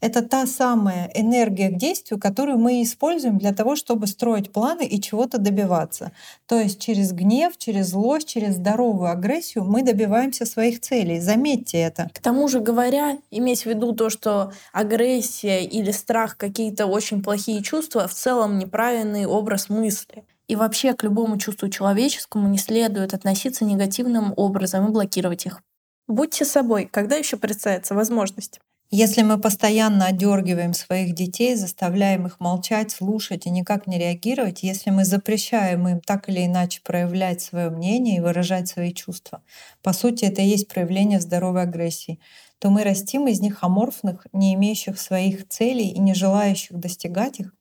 это 0.00 0.22
та 0.22 0.46
самая 0.46 1.10
энергия 1.14 1.68
к 1.68 1.76
действию, 1.76 2.18
которую 2.18 2.58
мы 2.58 2.82
используем 2.82 3.38
для 3.38 3.52
того, 3.52 3.76
чтобы 3.76 4.06
строить 4.06 4.52
планы 4.52 4.86
и 4.86 5.00
чего-то 5.00 5.38
добиваться. 5.38 6.12
То 6.46 6.58
есть 6.58 6.80
через 6.80 7.12
гнев, 7.12 7.56
через 7.58 7.88
злость, 7.88 8.28
через 8.28 8.54
здоровую 8.54 9.10
агрессию 9.10 9.64
мы 9.64 9.82
добиваемся 9.82 10.46
своих 10.46 10.80
целей. 10.80 11.20
Заметьте 11.20 11.78
это. 11.78 12.10
К 12.12 12.20
тому 12.20 12.48
же 12.48 12.60
говоря, 12.60 13.18
иметь 13.30 13.62
в 13.62 13.66
виду 13.66 13.92
то, 13.92 14.10
что 14.10 14.52
агрессия 14.72 15.64
или 15.64 15.90
страх 15.90 16.36
какие-то 16.36 16.86
очень 16.86 17.22
плохие 17.22 17.62
чувства, 17.62 18.08
в 18.08 18.14
целом 18.14 18.58
неправильный 18.58 19.26
образ 19.26 19.68
мысли. 19.68 20.24
И 20.48 20.56
вообще 20.56 20.94
к 20.94 21.04
любому 21.04 21.38
чувству 21.38 21.68
человеческому 21.68 22.48
не 22.48 22.58
следует 22.58 23.14
относиться 23.14 23.64
негативным 23.64 24.32
образом 24.36 24.88
и 24.88 24.90
блокировать 24.90 25.46
их. 25.46 25.62
Будьте 26.08 26.44
собой, 26.44 26.88
когда 26.90 27.14
еще 27.14 27.36
представится 27.36 27.94
возможность. 27.94 28.60
Если 28.92 29.22
мы 29.22 29.38
постоянно 29.38 30.06
отдергиваем 30.06 30.74
своих 30.74 31.14
детей, 31.14 31.54
заставляем 31.54 32.26
их 32.26 32.40
молчать, 32.40 32.90
слушать 32.90 33.46
и 33.46 33.50
никак 33.50 33.86
не 33.86 33.98
реагировать, 33.98 34.64
если 34.64 34.90
мы 34.90 35.04
запрещаем 35.04 35.86
им 35.86 36.00
так 36.00 36.28
или 36.28 36.44
иначе 36.44 36.80
проявлять 36.82 37.40
свое 37.40 37.70
мнение 37.70 38.16
и 38.16 38.20
выражать 38.20 38.66
свои 38.66 38.92
чувства, 38.92 39.44
по 39.82 39.92
сути, 39.92 40.24
это 40.24 40.42
и 40.42 40.46
есть 40.46 40.66
проявление 40.66 41.20
здоровой 41.20 41.62
агрессии, 41.62 42.18
то 42.58 42.68
мы 42.70 42.82
растим 42.82 43.28
из 43.28 43.40
них 43.40 43.62
аморфных, 43.62 44.26
не 44.32 44.54
имеющих 44.54 45.00
своих 45.00 45.48
целей 45.48 45.90
и 45.90 46.00
не 46.00 46.12
желающих 46.12 46.76
достигать 46.76 47.38
их 47.38 47.54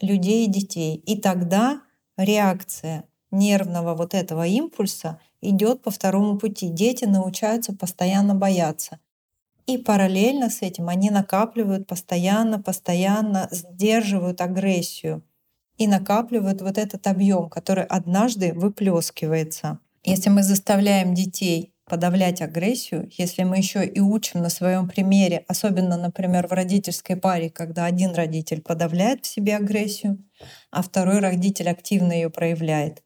людей 0.00 0.46
и 0.46 0.50
детей. 0.50 0.96
И 0.96 1.20
тогда 1.20 1.82
реакция 2.16 3.04
нервного 3.30 3.94
вот 3.94 4.14
этого 4.14 4.46
импульса 4.46 5.20
идет 5.40 5.82
по 5.82 5.92
второму 5.92 6.38
пути. 6.38 6.70
Дети 6.70 7.04
научаются 7.04 7.72
постоянно 7.72 8.34
бояться. 8.34 8.98
И 9.66 9.78
параллельно 9.78 10.48
с 10.48 10.62
этим 10.62 10.88
они 10.88 11.10
накапливают 11.10 11.88
постоянно, 11.88 12.62
постоянно 12.62 13.48
сдерживают 13.50 14.40
агрессию 14.40 15.24
и 15.76 15.88
накапливают 15.88 16.62
вот 16.62 16.78
этот 16.78 17.06
объем, 17.06 17.50
который 17.50 17.84
однажды 17.84 18.52
выплескивается. 18.54 19.80
Если 20.04 20.30
мы 20.30 20.44
заставляем 20.44 21.14
детей 21.14 21.74
подавлять 21.84 22.42
агрессию, 22.42 23.08
если 23.16 23.42
мы 23.42 23.58
еще 23.58 23.84
и 23.84 24.00
учим 24.00 24.40
на 24.40 24.50
своем 24.50 24.88
примере, 24.88 25.44
особенно, 25.48 25.96
например, 25.96 26.46
в 26.46 26.52
родительской 26.52 27.16
паре, 27.16 27.50
когда 27.50 27.84
один 27.86 28.14
родитель 28.14 28.60
подавляет 28.60 29.24
в 29.24 29.28
себе 29.28 29.56
агрессию, 29.56 30.24
а 30.70 30.82
второй 30.82 31.18
родитель 31.18 31.68
активно 31.68 32.12
ее 32.12 32.30
проявляет, 32.30 33.02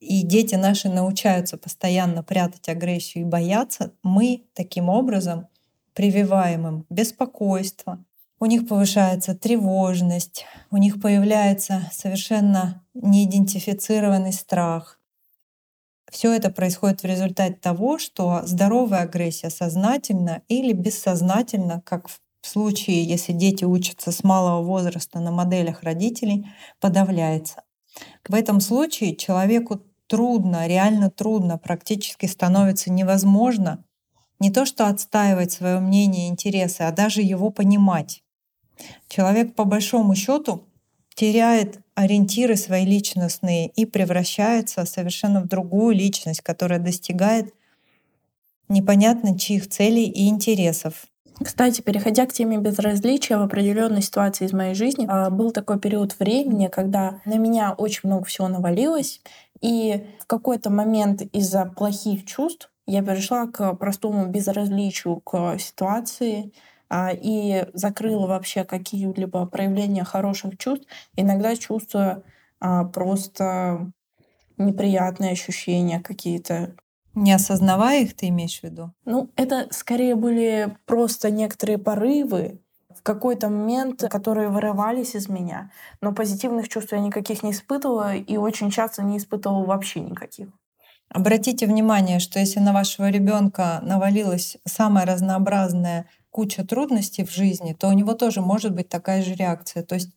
и 0.00 0.22
дети 0.22 0.54
наши 0.54 0.88
научаются 0.88 1.56
постоянно 1.56 2.22
прятать 2.22 2.68
агрессию 2.68 3.24
и 3.24 3.28
бояться, 3.28 3.92
мы 4.02 4.44
таким 4.54 4.88
образом 4.88 5.48
прививаем 5.94 6.66
им 6.66 6.86
беспокойство, 6.90 8.04
у 8.40 8.46
них 8.46 8.68
повышается 8.68 9.34
тревожность, 9.34 10.44
у 10.70 10.76
них 10.76 11.00
появляется 11.00 11.88
совершенно 11.92 12.84
неидентифицированный 12.94 14.32
страх. 14.32 15.00
Все 16.10 16.32
это 16.32 16.50
происходит 16.50 17.02
в 17.02 17.06
результате 17.06 17.54
того, 17.54 17.98
что 17.98 18.42
здоровая 18.44 19.02
агрессия 19.02 19.50
сознательно 19.50 20.42
или 20.48 20.72
бессознательно, 20.72 21.82
как 21.86 22.08
в 22.08 22.20
случае, 22.42 23.02
если 23.02 23.32
дети 23.32 23.64
учатся 23.64 24.12
с 24.12 24.22
малого 24.22 24.62
возраста 24.62 25.20
на 25.20 25.30
моделях 25.30 25.82
родителей, 25.82 26.46
подавляется. 26.80 27.62
В 28.28 28.34
этом 28.34 28.60
случае 28.60 29.16
человеку 29.16 29.80
трудно, 30.06 30.66
реально 30.66 31.10
трудно, 31.10 31.56
практически 31.56 32.26
становится 32.26 32.92
невозможно 32.92 33.84
не 34.44 34.50
то 34.50 34.66
что 34.66 34.88
отстаивать 34.88 35.52
свое 35.52 35.80
мнение 35.80 36.28
интересы, 36.28 36.82
а 36.82 36.92
даже 36.92 37.22
его 37.22 37.48
понимать. 37.48 38.22
Человек 39.08 39.54
по 39.54 39.64
большому 39.64 40.14
счету 40.14 40.64
теряет 41.14 41.80
ориентиры 41.94 42.56
свои 42.56 42.84
личностные 42.84 43.68
и 43.68 43.86
превращается 43.86 44.84
совершенно 44.84 45.40
в 45.40 45.48
другую 45.48 45.96
личность, 45.96 46.42
которая 46.42 46.78
достигает 46.78 47.54
непонятно 48.68 49.38
чьих 49.38 49.66
целей 49.70 50.10
и 50.10 50.28
интересов. 50.28 51.06
Кстати, 51.42 51.80
переходя 51.80 52.26
к 52.26 52.32
теме 52.34 52.58
безразличия 52.58 53.38
в 53.38 53.42
определенной 53.42 54.02
ситуации 54.02 54.44
из 54.44 54.52
моей 54.52 54.74
жизни, 54.74 55.06
а, 55.08 55.30
был 55.30 55.52
такой 55.52 55.80
период 55.80 56.18
времени, 56.18 56.66
когда 56.68 57.22
на 57.24 57.38
меня 57.38 57.72
очень 57.72 58.02
много 58.04 58.26
всего 58.26 58.48
навалилось, 58.48 59.22
и 59.62 60.04
в 60.20 60.26
какой-то 60.26 60.68
момент 60.68 61.22
из-за 61.32 61.64
плохих 61.64 62.26
чувств 62.26 62.70
я 62.86 63.02
перешла 63.02 63.46
к 63.46 63.74
простому 63.74 64.26
безразличию 64.26 65.20
к 65.20 65.58
ситуации 65.58 66.52
а, 66.88 67.10
и 67.12 67.66
закрыла 67.72 68.26
вообще 68.26 68.64
какие-либо 68.64 69.46
проявления 69.46 70.04
хороших 70.04 70.58
чувств, 70.58 70.86
иногда 71.16 71.56
чувствуя 71.56 72.22
а, 72.60 72.84
просто 72.84 73.90
неприятные 74.58 75.32
ощущения 75.32 76.00
какие-то. 76.00 76.74
Не 77.14 77.32
осознавая 77.32 78.02
их, 78.02 78.14
ты 78.14 78.28
имеешь 78.28 78.60
в 78.60 78.64
виду? 78.64 78.92
Ну, 79.04 79.30
это 79.36 79.68
скорее 79.70 80.14
были 80.14 80.76
просто 80.84 81.30
некоторые 81.30 81.78
порывы 81.78 82.60
в 82.94 83.02
какой-то 83.02 83.48
момент, 83.48 84.04
которые 84.10 84.48
вырывались 84.48 85.14
из 85.14 85.28
меня. 85.28 85.70
Но 86.00 86.12
позитивных 86.12 86.68
чувств 86.68 86.92
я 86.92 86.98
никаких 86.98 87.42
не 87.42 87.52
испытывала 87.52 88.14
и 88.14 88.36
очень 88.36 88.70
часто 88.70 89.02
не 89.02 89.18
испытывала 89.18 89.64
вообще 89.64 90.00
никаких. 90.00 90.48
Обратите 91.14 91.66
внимание, 91.68 92.18
что 92.18 92.40
если 92.40 92.58
на 92.58 92.72
вашего 92.72 93.08
ребенка 93.08 93.78
навалилась 93.82 94.56
самая 94.64 95.06
разнообразная 95.06 96.06
куча 96.32 96.64
трудностей 96.64 97.24
в 97.24 97.30
жизни, 97.30 97.72
то 97.72 97.86
у 97.86 97.92
него 97.92 98.14
тоже 98.14 98.40
может 98.40 98.74
быть 98.74 98.88
такая 98.88 99.22
же 99.22 99.34
реакция. 99.34 99.84
То 99.84 99.94
есть 99.94 100.10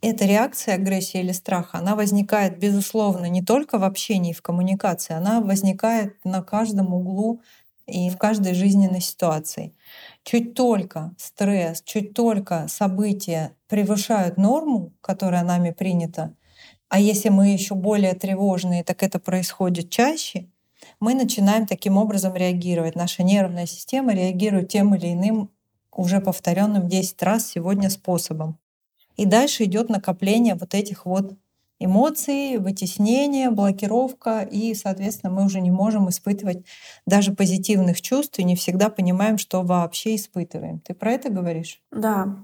эта 0.00 0.24
реакция 0.24 0.74
агрессии 0.74 1.20
или 1.20 1.30
страха, 1.30 1.78
она 1.78 1.94
возникает, 1.94 2.58
безусловно, 2.58 3.26
не 3.26 3.40
только 3.40 3.78
в 3.78 3.84
общении, 3.84 4.32
в 4.32 4.42
коммуникации, 4.42 5.14
она 5.14 5.40
возникает 5.40 6.16
на 6.24 6.42
каждом 6.42 6.92
углу 6.92 7.40
и 7.86 8.10
в 8.10 8.18
каждой 8.18 8.54
жизненной 8.54 9.02
ситуации. 9.02 9.76
Чуть 10.24 10.54
только 10.54 11.14
стресс, 11.18 11.82
чуть 11.82 12.14
только 12.14 12.66
события 12.66 13.52
превышают 13.68 14.38
норму, 14.38 14.92
которая 15.02 15.44
нами 15.44 15.70
принята, 15.70 16.34
а 16.88 17.00
если 17.00 17.28
мы 17.28 17.48
еще 17.48 17.74
более 17.74 18.14
тревожные, 18.14 18.84
так 18.84 19.02
это 19.02 19.18
происходит 19.18 19.90
чаще, 19.90 20.48
мы 21.00 21.14
начинаем 21.14 21.66
таким 21.66 21.96
образом 21.96 22.34
реагировать. 22.34 22.94
Наша 22.94 23.22
нервная 23.22 23.66
система 23.66 24.14
реагирует 24.14 24.68
тем 24.68 24.94
или 24.94 25.12
иным 25.12 25.50
уже 25.92 26.20
повторенным 26.20 26.88
10 26.88 27.22
раз 27.22 27.46
сегодня 27.46 27.90
способом. 27.90 28.58
И 29.16 29.24
дальше 29.24 29.64
идет 29.64 29.88
накопление 29.88 30.54
вот 30.54 30.74
этих 30.74 31.06
вот 31.06 31.32
эмоций, 31.78 32.58
вытеснение, 32.58 33.50
блокировка, 33.50 34.40
и, 34.40 34.74
соответственно, 34.74 35.32
мы 35.32 35.44
уже 35.44 35.60
не 35.60 35.70
можем 35.70 36.08
испытывать 36.08 36.64
даже 37.06 37.32
позитивных 37.34 38.00
чувств 38.00 38.38
и 38.38 38.44
не 38.44 38.56
всегда 38.56 38.88
понимаем, 38.88 39.38
что 39.38 39.62
вообще 39.62 40.14
испытываем. 40.14 40.80
Ты 40.80 40.94
про 40.94 41.12
это 41.12 41.30
говоришь? 41.30 41.80
Да. 41.90 42.36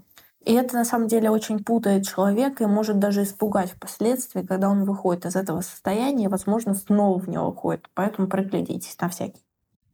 И 0.45 0.53
это 0.53 0.75
на 0.75 0.85
самом 0.85 1.09
деле 1.09 1.31
очень 1.31 1.63
путает 1.63 2.07
человека 2.07 2.65
и 2.65 2.67
может 2.67 2.99
даже 2.99 3.23
испугать 3.23 3.71
впоследствии, 3.71 4.43
когда 4.43 4.69
он 4.69 4.85
выходит 4.85 5.27
из 5.27 5.37
этого 5.37 5.61
состояния, 5.61 6.29
возможно, 6.29 6.75
снова 6.75 7.19
в 7.19 7.29
него 7.29 7.47
уходит. 7.49 7.89
Поэтому 7.95 8.29
приглядитесь 8.29 8.97
на 9.01 9.09
всякий. 9.09 9.43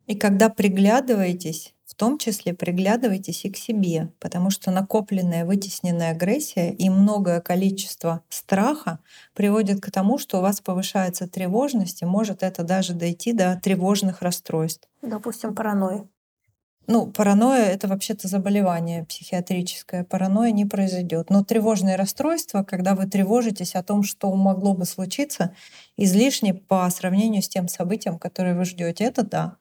И 0.06 0.16
когда 0.16 0.48
приглядываетесь, 0.48 1.74
в 1.84 1.94
том 1.94 2.16
числе 2.16 2.54
приглядывайтесь 2.54 3.44
и 3.44 3.50
к 3.50 3.58
себе, 3.58 4.10
потому 4.20 4.48
что 4.50 4.70
накопленная 4.70 5.44
вытесненная 5.44 6.12
агрессия 6.12 6.72
и 6.72 6.88
многое 6.88 7.40
количество 7.42 8.22
страха 8.30 9.00
приводит 9.34 9.82
к 9.82 9.90
тому, 9.90 10.16
что 10.16 10.38
у 10.38 10.40
вас 10.40 10.62
повышается 10.62 11.28
тревожность, 11.28 12.00
и 12.00 12.06
может 12.06 12.42
это 12.42 12.62
даже 12.62 12.94
дойти 12.94 13.32
до 13.34 13.60
тревожных 13.62 14.22
расстройств. 14.22 14.88
Допустим, 15.02 15.54
паранойя. 15.54 16.06
Ну, 16.90 17.06
паранойя— 17.06 17.64
это 17.66 17.86
вообще-то 17.86 18.28
заболевание 18.28 19.04
психиатрическое. 19.04 20.04
Паранойя 20.04 20.52
не 20.52 20.64
произойдет. 20.64 21.28
Но 21.28 21.44
тревожные 21.44 21.96
расстройства, 21.96 22.62
когда 22.62 22.94
вы 22.94 23.06
тревожитесь 23.06 23.74
о 23.74 23.82
том, 23.82 24.02
что 24.02 24.34
могло 24.34 24.72
бы 24.72 24.86
случиться, 24.86 25.54
излишне 25.98 26.54
по 26.54 26.88
сравнению 26.88 27.42
с 27.42 27.48
тем 27.48 27.68
событием, 27.68 28.18
которое 28.18 28.54
вы 28.54 28.64
ждете, 28.64 29.04
это 29.04 29.22
да. 29.22 29.56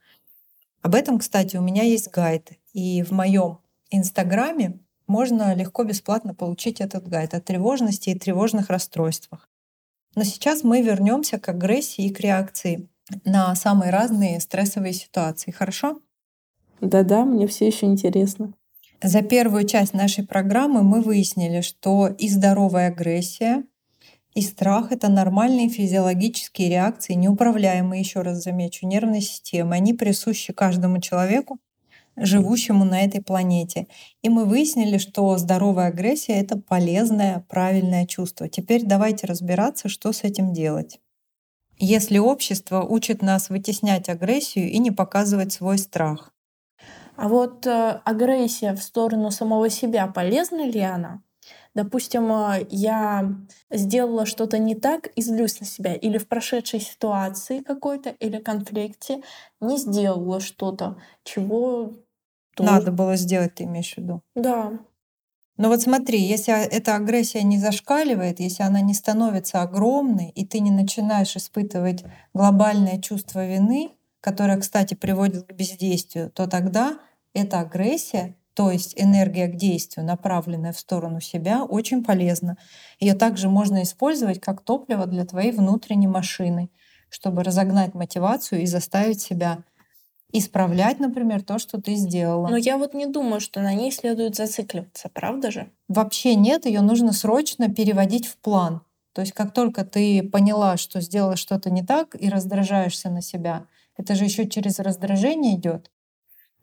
Об 0.81 0.95
этом, 0.95 1.19
кстати, 1.19 1.57
у 1.57 1.61
меня 1.61 1.83
есть 1.83 2.09
гайд. 2.11 2.51
И 2.71 3.03
в 3.03 3.11
моем 3.11 3.59
инстаграме 3.89 4.79
можно 5.05 5.53
легко 5.53 5.83
бесплатно 5.83 6.33
получить 6.33 6.79
этот 6.79 7.09
гайд 7.09 7.33
о 7.33 7.41
тревожности 7.41 8.09
и 8.09 8.17
тревожных 8.17 8.69
расстройствах. 8.69 9.49
Но 10.15 10.23
сейчас 10.23 10.63
мы 10.63 10.81
вернемся 10.81 11.39
к 11.39 11.49
агрессии 11.49 12.05
и 12.05 12.13
к 12.13 12.21
реакции 12.21 12.87
на 13.25 13.53
самые 13.55 13.91
разные 13.91 14.39
стрессовые 14.39 14.93
ситуации. 14.93 15.51
Хорошо? 15.51 15.99
Да-да, 16.81 17.25
мне 17.25 17.47
все 17.47 17.67
еще 17.67 17.85
интересно. 17.87 18.53
За 19.01 19.21
первую 19.21 19.65
часть 19.65 19.93
нашей 19.93 20.25
программы 20.25 20.83
мы 20.83 21.01
выяснили, 21.01 21.61
что 21.61 22.07
и 22.07 22.29
здоровая 22.29 22.87
агрессия, 22.87 23.63
и 24.33 24.41
страх— 24.41 24.91
это 24.91 25.09
нормальные 25.09 25.69
физиологические 25.69 26.69
реакции, 26.69 27.13
неуправляемые, 27.13 28.01
еще 28.01 28.21
раз 28.21 28.43
замечу, 28.43 28.85
нервной 28.85 29.21
системы. 29.21 29.75
Они 29.75 29.93
присущи 29.93 30.53
каждому 30.53 31.01
человеку, 31.01 31.57
живущему 32.15 32.85
на 32.85 33.03
этой 33.03 33.21
планете. 33.21 33.87
И 34.21 34.29
мы 34.29 34.45
выяснили, 34.45 34.97
что 34.99 35.37
здоровая 35.37 35.87
агрессия— 35.87 36.33
это 36.41 36.57
полезное, 36.57 37.45
правильное 37.47 38.05
чувство. 38.05 38.47
Теперь 38.47 38.83
давайте 38.83 39.25
разбираться, 39.25 39.89
что 39.89 40.11
с 40.11 40.23
этим 40.23 40.53
делать. 40.53 40.99
Если 41.79 42.17
общество 42.17 42.81
учит 42.83 43.21
нас 43.21 43.49
вытеснять 43.49 44.09
агрессию 44.09 44.69
и 44.69 44.79
не 44.79 44.91
показывать 44.91 45.53
свой 45.53 45.77
страх. 45.77 46.33
А 47.17 47.27
вот 47.27 47.65
э, 47.65 48.01
агрессия 48.05 48.73
в 48.73 48.81
сторону 48.81 49.31
самого 49.31 49.69
себя, 49.69 50.05
полезна 50.05 50.67
ли 50.67 50.79
она? 50.79 51.23
Допустим, 51.73 52.31
э, 52.31 52.67
я 52.69 53.35
сделала 53.71 54.27
что-то 54.27 54.59
не 54.59 54.75
так 54.75 55.07
и 55.15 55.21
злюсь 55.21 55.59
на 55.59 55.65
себя, 55.65 55.95
или 55.95 56.19
в 56.19 56.27
прошедшей 56.27 56.79
ситуации 56.79 57.61
какой-то, 57.61 58.11
или 58.11 58.37
конфликте 58.37 59.23
не 59.59 59.77
сделала 59.77 60.39
что-то, 60.39 60.97
чего 61.23 61.93
тоже... 62.55 62.71
надо 62.71 62.91
было 62.91 63.15
сделать, 63.15 63.55
ты 63.55 63.63
имеешь 63.63 63.95
в 63.95 63.97
виду? 63.97 64.21
Да. 64.35 64.79
Но 65.57 65.69
вот 65.69 65.81
смотри, 65.81 66.19
если 66.19 66.53
эта 66.53 66.95
агрессия 66.95 67.41
не 67.41 67.57
зашкаливает, 67.57 68.39
если 68.39 68.61
она 68.61 68.81
не 68.81 68.93
становится 68.93 69.63
огромной, 69.63 70.29
и 70.29 70.45
ты 70.45 70.59
не 70.59 70.69
начинаешь 70.69 71.35
испытывать 71.35 72.03
глобальное 72.35 73.01
чувство 73.01 73.43
вины, 73.43 73.96
которое, 74.21 74.57
кстати, 74.59 74.93
приводит 74.93 75.47
к 75.47 75.53
бездействию, 75.53 76.29
то 76.31 76.47
тогда 76.47 76.99
эта 77.33 77.59
агрессия 77.59 78.35
то 78.57 78.71
есть 78.71 78.99
энергия 78.99 79.45
к 79.45 79.55
действию, 79.55 80.03
направленная 80.03 80.73
в 80.73 80.79
сторону 80.79 81.21
себя, 81.21 81.63
очень 81.63 82.03
полезна. 82.03 82.57
Ее 82.99 83.13
также 83.13 83.49
можно 83.49 83.83
использовать 83.83 84.41
как 84.41 84.61
топливо 84.61 85.05
для 85.05 85.25
твоей 85.25 85.51
внутренней 85.51 86.07
машины, 86.07 86.71
чтобы 87.09 87.43
разогнать 87.43 87.93
мотивацию 87.93 88.63
и 88.63 88.65
заставить 88.65 89.21
себя 89.21 89.59
исправлять, 90.33 90.99
например, 90.99 91.43
то, 91.43 91.59
что 91.59 91.79
ты 91.79 91.93
сделала. 91.93 92.47
Но 92.47 92.57
я 92.57 92.77
вот 92.77 92.95
не 92.95 93.05
думаю, 93.05 93.39
что 93.41 93.61
на 93.61 93.75
ней 93.75 93.91
следует 93.91 94.35
зацикливаться, 94.35 95.09
правда 95.13 95.51
же? 95.51 95.69
Вообще 95.87 96.33
нет, 96.33 96.65
ее 96.65 96.81
нужно 96.81 97.13
срочно 97.13 97.69
переводить 97.69 98.25
в 98.25 98.37
план. 98.37 98.81
То 99.13 99.21
есть 99.21 99.33
как 99.33 99.53
только 99.53 99.85
ты 99.85 100.23
поняла, 100.23 100.77
что 100.77 100.99
сделала 100.99 101.35
что-то 101.35 101.69
не 101.69 101.83
так 101.83 102.15
и 102.19 102.27
раздражаешься 102.27 103.11
на 103.11 103.21
себя, 103.21 103.65
это 103.97 104.15
же 104.15 104.23
еще 104.23 104.47
через 104.47 104.79
раздражение 104.79 105.55
идет. 105.55 105.91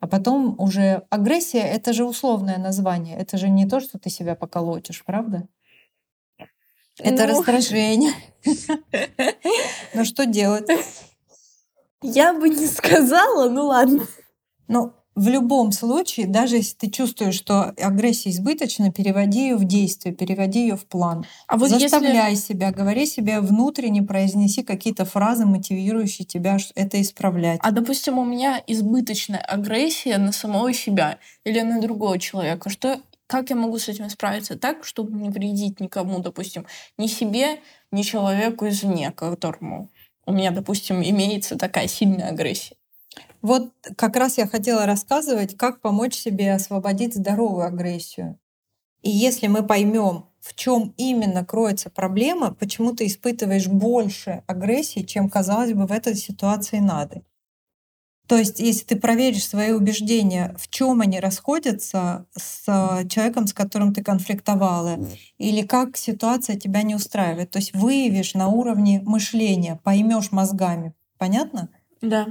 А 0.00 0.06
потом 0.06 0.58
уже 0.60 1.06
агрессия— 1.10 1.60
это 1.62 1.92
же 1.92 2.04
условное 2.04 2.58
название. 2.58 3.16
Это 3.16 3.38
же 3.38 3.48
не 3.48 3.66
то, 3.66 3.80
что 3.80 3.98
ты 3.98 4.10
себя 4.10 4.34
поколотишь, 4.34 5.04
правда? 5.04 5.48
Это 6.98 7.26
ну... 7.26 7.32
раздражение. 7.32 8.12
Ну 9.94 10.04
что 10.04 10.26
делать? 10.26 10.68
Я 12.02 12.34
бы 12.34 12.48
не 12.48 12.66
сказала, 12.66 13.48
ну 13.48 13.66
ладно. 13.66 14.06
Ну, 14.66 14.92
в 15.14 15.29
любом 15.29 15.70
случае, 15.70 16.27
даже 16.27 16.57
если 16.57 16.74
ты 16.77 16.90
чувствуешь, 16.90 17.35
что 17.35 17.72
агрессия 17.81 18.31
избыточна, 18.31 18.92
переводи 18.92 19.42
ее 19.42 19.57
в 19.57 19.64
действие, 19.64 20.14
переводи 20.14 20.62
ее 20.62 20.77
в 20.77 20.87
план. 20.87 21.24
А 21.46 21.57
вот 21.57 21.70
Заставляй 21.70 22.31
если... 22.31 22.53
себя, 22.53 22.72
говори 22.72 23.07
себе 23.07 23.40
внутренне, 23.40 24.03
произнеси 24.03 24.62
какие-то 24.62 25.05
фразы, 25.05 25.46
мотивирующие 25.46 26.27
тебя 26.27 26.57
это 26.74 27.00
исправлять. 27.00 27.61
А 27.62 27.70
допустим, 27.70 28.18
у 28.18 28.24
меня 28.24 28.62
избыточная 28.66 29.38
агрессия 29.38 30.18
на 30.18 30.33
самого 30.33 30.72
себя 30.72 31.18
или 31.44 31.61
на 31.61 31.81
другого 31.81 32.18
человека. 32.18 32.68
Что 32.68 33.00
как 33.27 33.50
я 33.50 33.57
могу 33.57 33.79
с 33.79 33.88
этим 33.88 34.11
справиться 34.11 34.59
так, 34.59 34.85
чтобы 34.85 35.12
не 35.12 35.31
вредить 35.31 35.81
никому, 35.81 36.18
допустим, 36.18 36.66
ни 36.98 37.07
себе, 37.07 37.61
ни 37.90 38.03
человеку 38.03 38.68
извне, 38.68 39.12
которому 39.12 39.88
у 40.27 40.33
меня, 40.33 40.50
допустим, 40.50 41.03
имеется 41.03 41.57
такая 41.57 41.87
сильная 41.88 42.31
агрессия? 42.31 42.77
Вот 43.44 43.74
как 43.98 44.16
раз 44.16 44.38
я 44.38 44.46
хотела 44.46 44.87
рассказывать, 44.87 45.54
как 45.54 45.83
помочь 45.83 46.14
себе 46.14 46.54
освободить 46.54 47.14
здоровую 47.14 47.66
агрессию. 47.66 48.38
И 49.02 49.11
если 49.11 49.48
мы 49.48 49.62
поймем, 49.62 50.30
в 50.40 50.54
чем 50.54 50.94
именно 50.96 51.44
кроется 51.44 51.90
проблема, 51.90 52.54
почему 52.54 52.94
ты 52.94 53.04
испытываешь 53.04 53.66
больше 53.66 54.44
агрессии, 54.46 55.00
чем, 55.00 55.28
казалось 55.28 55.74
бы, 55.74 55.87
в 55.87 55.92
этой 55.92 56.14
ситуации 56.14 56.78
надо. 56.78 57.20
То 58.28 58.38
есть, 58.38 58.61
если 58.61 58.87
ты 58.87 58.96
проверишь 58.96 59.46
свои 59.46 59.72
убеждения, 59.72 60.57
в 60.59 60.70
чем 60.70 61.02
они 61.02 61.20
расходятся 61.20 62.24
с 62.35 62.64
человеком, 63.11 63.46
с 63.46 63.52
которым 63.52 63.92
ты 63.92 64.02
конфликтовала, 64.02 64.98
или 65.37 65.66
как 65.66 65.98
ситуация 65.98 66.57
тебя 66.57 66.83
не 66.83 66.94
устраивает, 66.94 67.50
то 67.50 67.59
есть 67.59 67.74
выявишь 67.74 68.33
на 68.33 68.48
уровне 68.48 69.02
мышления, 69.04 69.78
поймешь 69.85 70.33
мозгами. 70.33 70.94
Понятно? 71.18 71.68
Да 72.00 72.26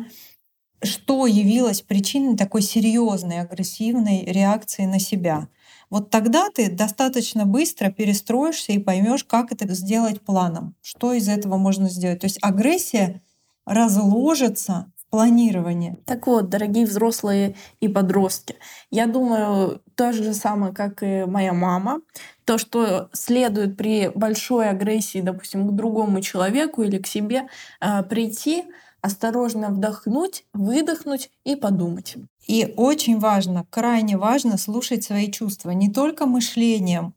что 0.83 1.27
явилось 1.27 1.81
причиной 1.81 2.37
такой 2.37 2.61
серьезной 2.61 3.39
агрессивной 3.39 4.25
реакции 4.25 4.85
на 4.85 4.99
себя. 4.99 5.47
Вот 5.89 6.09
тогда 6.09 6.49
ты 6.49 6.71
достаточно 6.71 7.45
быстро 7.45 7.91
перестроишься 7.91 8.71
и 8.71 8.79
поймешь, 8.79 9.23
как 9.23 9.51
это 9.51 9.71
сделать 9.73 10.21
планом, 10.21 10.75
что 10.81 11.13
из 11.13 11.29
этого 11.29 11.57
можно 11.57 11.89
сделать. 11.89 12.21
То 12.21 12.25
есть 12.25 12.39
агрессия 12.41 13.21
разложится 13.65 14.91
в 14.97 15.11
планировании. 15.11 15.97
Так 16.05 16.25
вот, 16.27 16.49
дорогие 16.49 16.85
взрослые 16.85 17.55
и 17.79 17.87
подростки, 17.87 18.55
я 18.89 19.05
думаю, 19.05 19.81
то 19.95 20.11
же 20.11 20.33
самое, 20.33 20.73
как 20.73 21.03
и 21.03 21.25
моя 21.25 21.53
мама, 21.53 22.01
то, 22.45 22.57
что 22.57 23.09
следует 23.13 23.77
при 23.77 24.09
большой 24.13 24.69
агрессии, 24.69 25.21
допустим, 25.21 25.67
к 25.67 25.75
другому 25.75 26.21
человеку 26.21 26.81
или 26.81 26.97
к 26.97 27.07
себе, 27.07 27.47
э, 27.79 28.03
прийти 28.03 28.63
осторожно 29.03 29.69
вдохнуть, 29.69 30.45
выдохнуть 30.53 31.29
и 31.43 31.55
подумать. 31.55 32.15
И 32.47 32.73
очень 32.77 33.19
важно, 33.19 33.65
крайне 33.69 34.17
важно 34.17 34.57
слушать 34.57 35.03
свои 35.03 35.29
чувства, 35.29 35.71
не 35.71 35.91
только 35.91 36.25
мышлением 36.25 37.13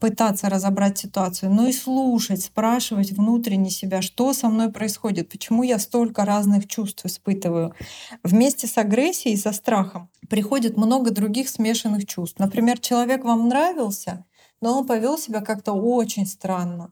пытаться 0.00 0.50
разобрать 0.50 0.98
ситуацию, 0.98 1.52
но 1.52 1.68
и 1.68 1.72
слушать, 1.72 2.42
спрашивать 2.42 3.12
внутренне 3.12 3.70
себя, 3.70 4.02
что 4.02 4.32
со 4.34 4.48
мной 4.48 4.70
происходит, 4.70 5.30
почему 5.30 5.62
я 5.62 5.78
столько 5.78 6.24
разных 6.24 6.66
чувств 6.66 7.06
испытываю. 7.06 7.74
Вместе 8.24 8.66
с 8.66 8.76
агрессией, 8.76 9.36
со 9.36 9.52
страхом 9.52 10.10
приходит 10.28 10.76
много 10.76 11.10
других 11.12 11.48
смешанных 11.48 12.06
чувств. 12.06 12.38
Например, 12.40 12.78
человек 12.78 13.24
вам 13.24 13.48
нравился, 13.48 14.26
но 14.60 14.78
он 14.78 14.86
повел 14.86 15.16
себя 15.16 15.40
как-то 15.40 15.72
очень 15.72 16.26
странно. 16.26 16.90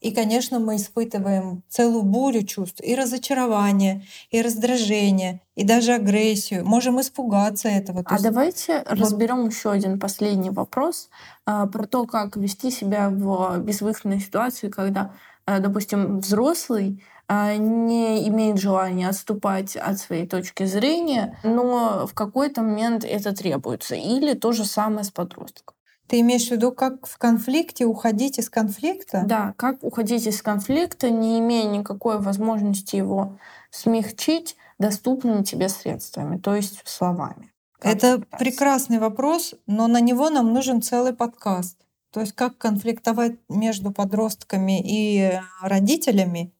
И, 0.00 0.12
конечно, 0.12 0.58
мы 0.58 0.76
испытываем 0.76 1.62
целую 1.68 2.02
бурю 2.02 2.42
чувств 2.42 2.80
и 2.82 2.94
разочарование, 2.94 4.06
и 4.30 4.42
раздражение, 4.42 5.40
и 5.54 5.64
даже 5.64 5.94
агрессию. 5.94 6.66
Можем 6.66 7.00
испугаться 7.00 7.68
этого. 7.68 8.02
То 8.02 8.10
а 8.10 8.12
есть... 8.14 8.24
давайте 8.24 8.84
вот... 8.88 8.98
разберем 9.00 9.46
еще 9.48 9.70
один 9.70 9.98
последний 9.98 10.50
вопрос 10.50 11.08
а, 11.46 11.66
про 11.66 11.86
то, 11.86 12.06
как 12.06 12.36
вести 12.36 12.70
себя 12.70 13.08
в 13.08 13.58
безвыходной 13.60 14.20
ситуации, 14.20 14.68
когда, 14.68 15.12
а, 15.46 15.60
допустим, 15.60 16.20
взрослый 16.20 17.02
а, 17.28 17.56
не 17.56 18.28
имеет 18.28 18.58
желания 18.58 19.08
отступать 19.08 19.76
от 19.76 19.98
своей 19.98 20.26
точки 20.26 20.64
зрения, 20.64 21.38
но 21.42 22.06
в 22.06 22.14
какой-то 22.14 22.62
момент 22.62 23.04
это 23.04 23.34
требуется. 23.34 23.94
Или 23.94 24.34
то 24.34 24.52
же 24.52 24.64
самое 24.64 25.04
с 25.04 25.10
подростком. 25.10 25.75
Ты 26.06 26.20
имеешь 26.20 26.48
в 26.48 26.50
виду, 26.52 26.72
как 26.72 27.06
в 27.06 27.18
конфликте 27.18 27.84
уходить 27.84 28.38
из 28.38 28.48
конфликта? 28.48 29.24
Да, 29.26 29.54
как 29.56 29.82
уходить 29.82 30.26
из 30.26 30.40
конфликта, 30.40 31.10
не 31.10 31.38
имея 31.40 31.68
никакой 31.68 32.20
возможности 32.20 32.96
его 32.96 33.36
смягчить, 33.70 34.56
доступными 34.78 35.42
тебе 35.42 35.68
средствами, 35.68 36.38
то 36.38 36.54
есть 36.54 36.80
словами. 36.84 37.52
Это 37.82 38.22
прекрасный 38.38 38.98
вопрос, 38.98 39.54
но 39.66 39.86
на 39.86 40.00
него 40.00 40.30
нам 40.30 40.52
нужен 40.52 40.80
целый 40.82 41.12
подкаст. 41.12 41.78
То 42.10 42.20
есть 42.20 42.32
как 42.32 42.56
конфликтовать 42.56 43.36
между 43.48 43.92
подростками 43.92 44.80
и 44.82 45.38
родителями, 45.60 46.52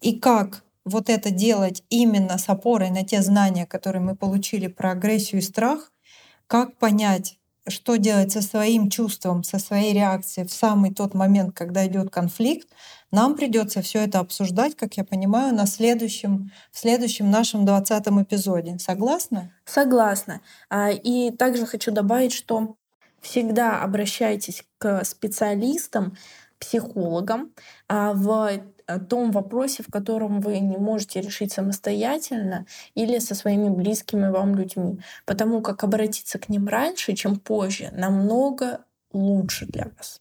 и 0.00 0.18
как 0.18 0.62
вот 0.84 1.10
это 1.10 1.30
делать 1.30 1.82
именно 1.90 2.38
с 2.38 2.48
опорой 2.48 2.90
на 2.90 3.04
те 3.04 3.22
знания, 3.22 3.66
которые 3.66 4.02
мы 4.02 4.14
получили 4.14 4.68
про 4.68 4.92
агрессию 4.92 5.40
и 5.40 5.44
страх, 5.44 5.92
как 6.46 6.76
понять, 6.76 7.39
что 7.70 7.96
делать 7.96 8.32
со 8.32 8.42
своим 8.42 8.90
чувством, 8.90 9.42
со 9.44 9.58
своей 9.58 9.94
реакцией 9.94 10.46
в 10.46 10.52
самый 10.52 10.92
тот 10.92 11.14
момент, 11.14 11.54
когда 11.54 11.86
идет 11.86 12.10
конфликт, 12.10 12.68
нам 13.10 13.34
придется 13.34 13.82
все 13.82 14.00
это 14.00 14.20
обсуждать, 14.20 14.76
как 14.76 14.94
я 14.94 15.04
понимаю, 15.04 15.54
на 15.54 15.66
следующем, 15.66 16.52
в 16.70 16.78
следующем 16.78 17.30
нашем 17.30 17.64
двадцатом 17.64 18.22
эпизоде. 18.22 18.78
Согласна? 18.78 19.52
Согласна. 19.64 20.40
А, 20.68 20.90
и 20.90 21.30
также 21.30 21.66
хочу 21.66 21.90
добавить, 21.90 22.32
что 22.32 22.76
всегда 23.20 23.82
обращайтесь 23.82 24.64
к 24.78 25.04
специалистам, 25.04 26.16
психологам 26.60 27.52
а, 27.88 28.12
в 28.12 28.60
том 28.98 29.30
вопросе, 29.30 29.82
в 29.82 29.90
котором 29.90 30.40
вы 30.40 30.58
не 30.58 30.76
можете 30.76 31.20
решить 31.20 31.52
самостоятельно 31.52 32.66
или 32.94 33.18
со 33.18 33.34
своими 33.34 33.68
близкими 33.68 34.28
вам 34.28 34.54
людьми. 34.54 34.98
Потому 35.26 35.60
как 35.60 35.84
обратиться 35.84 36.38
к 36.38 36.48
ним 36.48 36.68
раньше, 36.68 37.12
чем 37.14 37.38
позже, 37.38 37.90
намного 37.92 38.84
лучше 39.12 39.66
для 39.66 39.90
вас. 39.96 40.20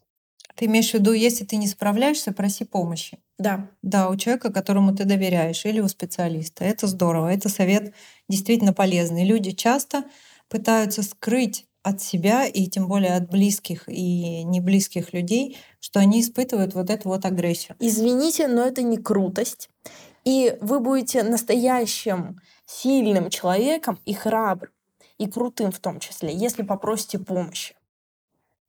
Ты 0.56 0.66
имеешь 0.66 0.92
в 0.92 0.94
виду, 0.96 1.14
если 1.14 1.46
ты 1.46 1.56
не 1.56 1.68
справляешься, 1.68 2.34
проси 2.34 2.66
помощи. 2.66 3.20
Да. 3.38 3.70
Да, 3.82 4.10
у 4.10 4.18
человека, 4.18 4.52
которому 4.52 4.94
ты 4.94 5.06
доверяешь, 5.06 5.66
или 5.66 5.80
у 5.80 5.88
специалиста. 5.88 6.66
Это 6.66 6.88
здорово. 6.88 7.32
Это 7.34 7.48
совет 7.48 7.94
действительно 8.28 8.74
полезный. 8.74 9.26
Люди 9.26 9.52
часто 9.52 10.04
пытаются 10.50 11.02
скрыть 11.04 11.66
от 11.84 12.02
себя 12.02 12.46
и 12.46 12.68
тем 12.68 12.88
более 12.88 13.16
от 13.16 13.30
близких 13.30 13.88
и 13.88 14.44
неблизких 14.44 15.14
людей, 15.14 15.58
что 15.80 16.00
они 16.00 16.22
испытывают 16.22 16.74
вот 16.74 16.90
эту 16.90 17.10
вот 17.10 17.26
агрессию. 17.26 17.76
Извините, 17.80 18.48
но 18.48 18.64
это 18.64 18.82
не 18.82 18.98
крутость. 18.98 19.70
И 20.26 20.58
вы 20.62 20.80
будете 20.80 21.24
настоящим 21.24 22.40
сильным 22.66 23.30
человеком 23.30 24.00
и 24.06 24.14
храбрым, 24.14 24.72
и 25.18 25.28
крутым 25.28 25.72
в 25.72 25.80
том 25.80 26.00
числе, 26.00 26.36
если 26.36 26.64
попросите 26.64 27.20
помощи. 27.20 27.76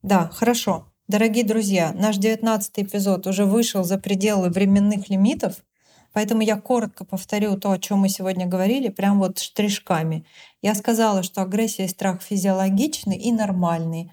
Да, 0.03 0.31
хорошо. 0.33 0.87
Дорогие 1.09 1.45
друзья, 1.45 1.93
наш 1.93 2.17
девятнадцатый 2.19 2.85
эпизод 2.85 3.27
уже 3.27 3.45
вышел 3.45 3.83
за 3.83 3.99
пределы 3.99 4.49
временных 4.49 5.11
лимитов, 5.11 5.65
Поэтому 6.13 6.43
я 6.43 6.61
коротко 6.61 7.05
повторю 7.05 7.57
то, 7.57 7.71
о 7.71 7.79
чем 7.79 8.01
мы 8.01 8.09
сегодня 8.09 8.47
говорили, 8.47 8.89
прям 8.89 9.19
вот 9.19 9.39
штришками. 9.39 10.25
Я 10.63 10.75
сказала, 10.75 11.23
что 11.23 11.43
агрессия 11.43 11.85
и 11.85 11.89
страх 11.89 12.23
физиологичны 12.23 13.17
и 13.17 13.33
нормальные 13.33 14.13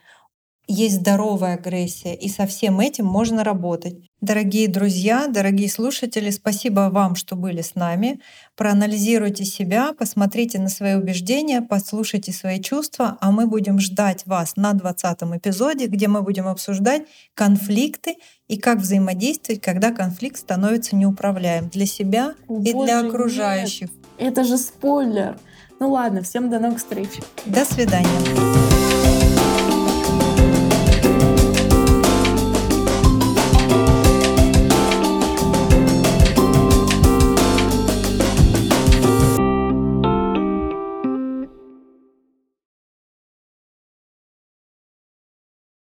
есть 0.68 0.98
здоровая 0.98 1.56
агрессия, 1.56 2.14
и 2.14 2.30
со 2.30 2.46
всем 2.46 2.80
этим 2.80 3.06
можно 3.06 3.44
работать. 3.44 4.07
Дорогие 4.20 4.68
друзья, 4.68 5.28
дорогие 5.28 5.70
слушатели, 5.70 6.32
спасибо 6.32 6.90
вам, 6.92 7.16
что 7.16 7.36
были 7.36 7.62
с 7.62 7.76
нами. 7.76 8.20
Проанализируйте 8.56 9.46
себя, 9.46 9.94
посмотрите 9.94 10.58
на 10.58 10.70
свои 10.70 10.96
убеждения, 10.96 11.62
послушайте 11.62 12.32
свои 12.32 12.60
чувства, 12.60 13.20
а 13.22 13.32
мы 13.32 13.46
будем 13.46 13.80
ждать 13.80 14.26
вас 14.26 14.56
на 14.56 14.74
20 14.74 15.22
эпизоде, 15.36 15.86
где 15.86 16.08
мы 16.08 16.24
будем 16.24 16.48
обсуждать 16.48 17.04
конфликты 17.36 18.16
и 18.48 18.58
как 18.58 18.80
взаимодействовать, 18.80 19.62
когда 19.62 19.92
конфликт 19.92 20.38
становится 20.38 20.96
неуправляем 20.96 21.70
для 21.70 21.86
себя 21.86 22.34
Боже 22.48 22.70
и 22.70 22.74
для 22.74 23.02
окружающих. 23.02 23.92
Нет. 23.92 24.30
Это 24.30 24.44
же 24.44 24.58
спойлер. 24.58 25.38
Ну 25.80 25.92
ладно, 25.92 26.24
всем 26.24 26.50
до 26.50 26.60
новых 26.60 26.80
встреч. 26.80 27.10
До 27.46 27.64
свидания. 27.66 28.77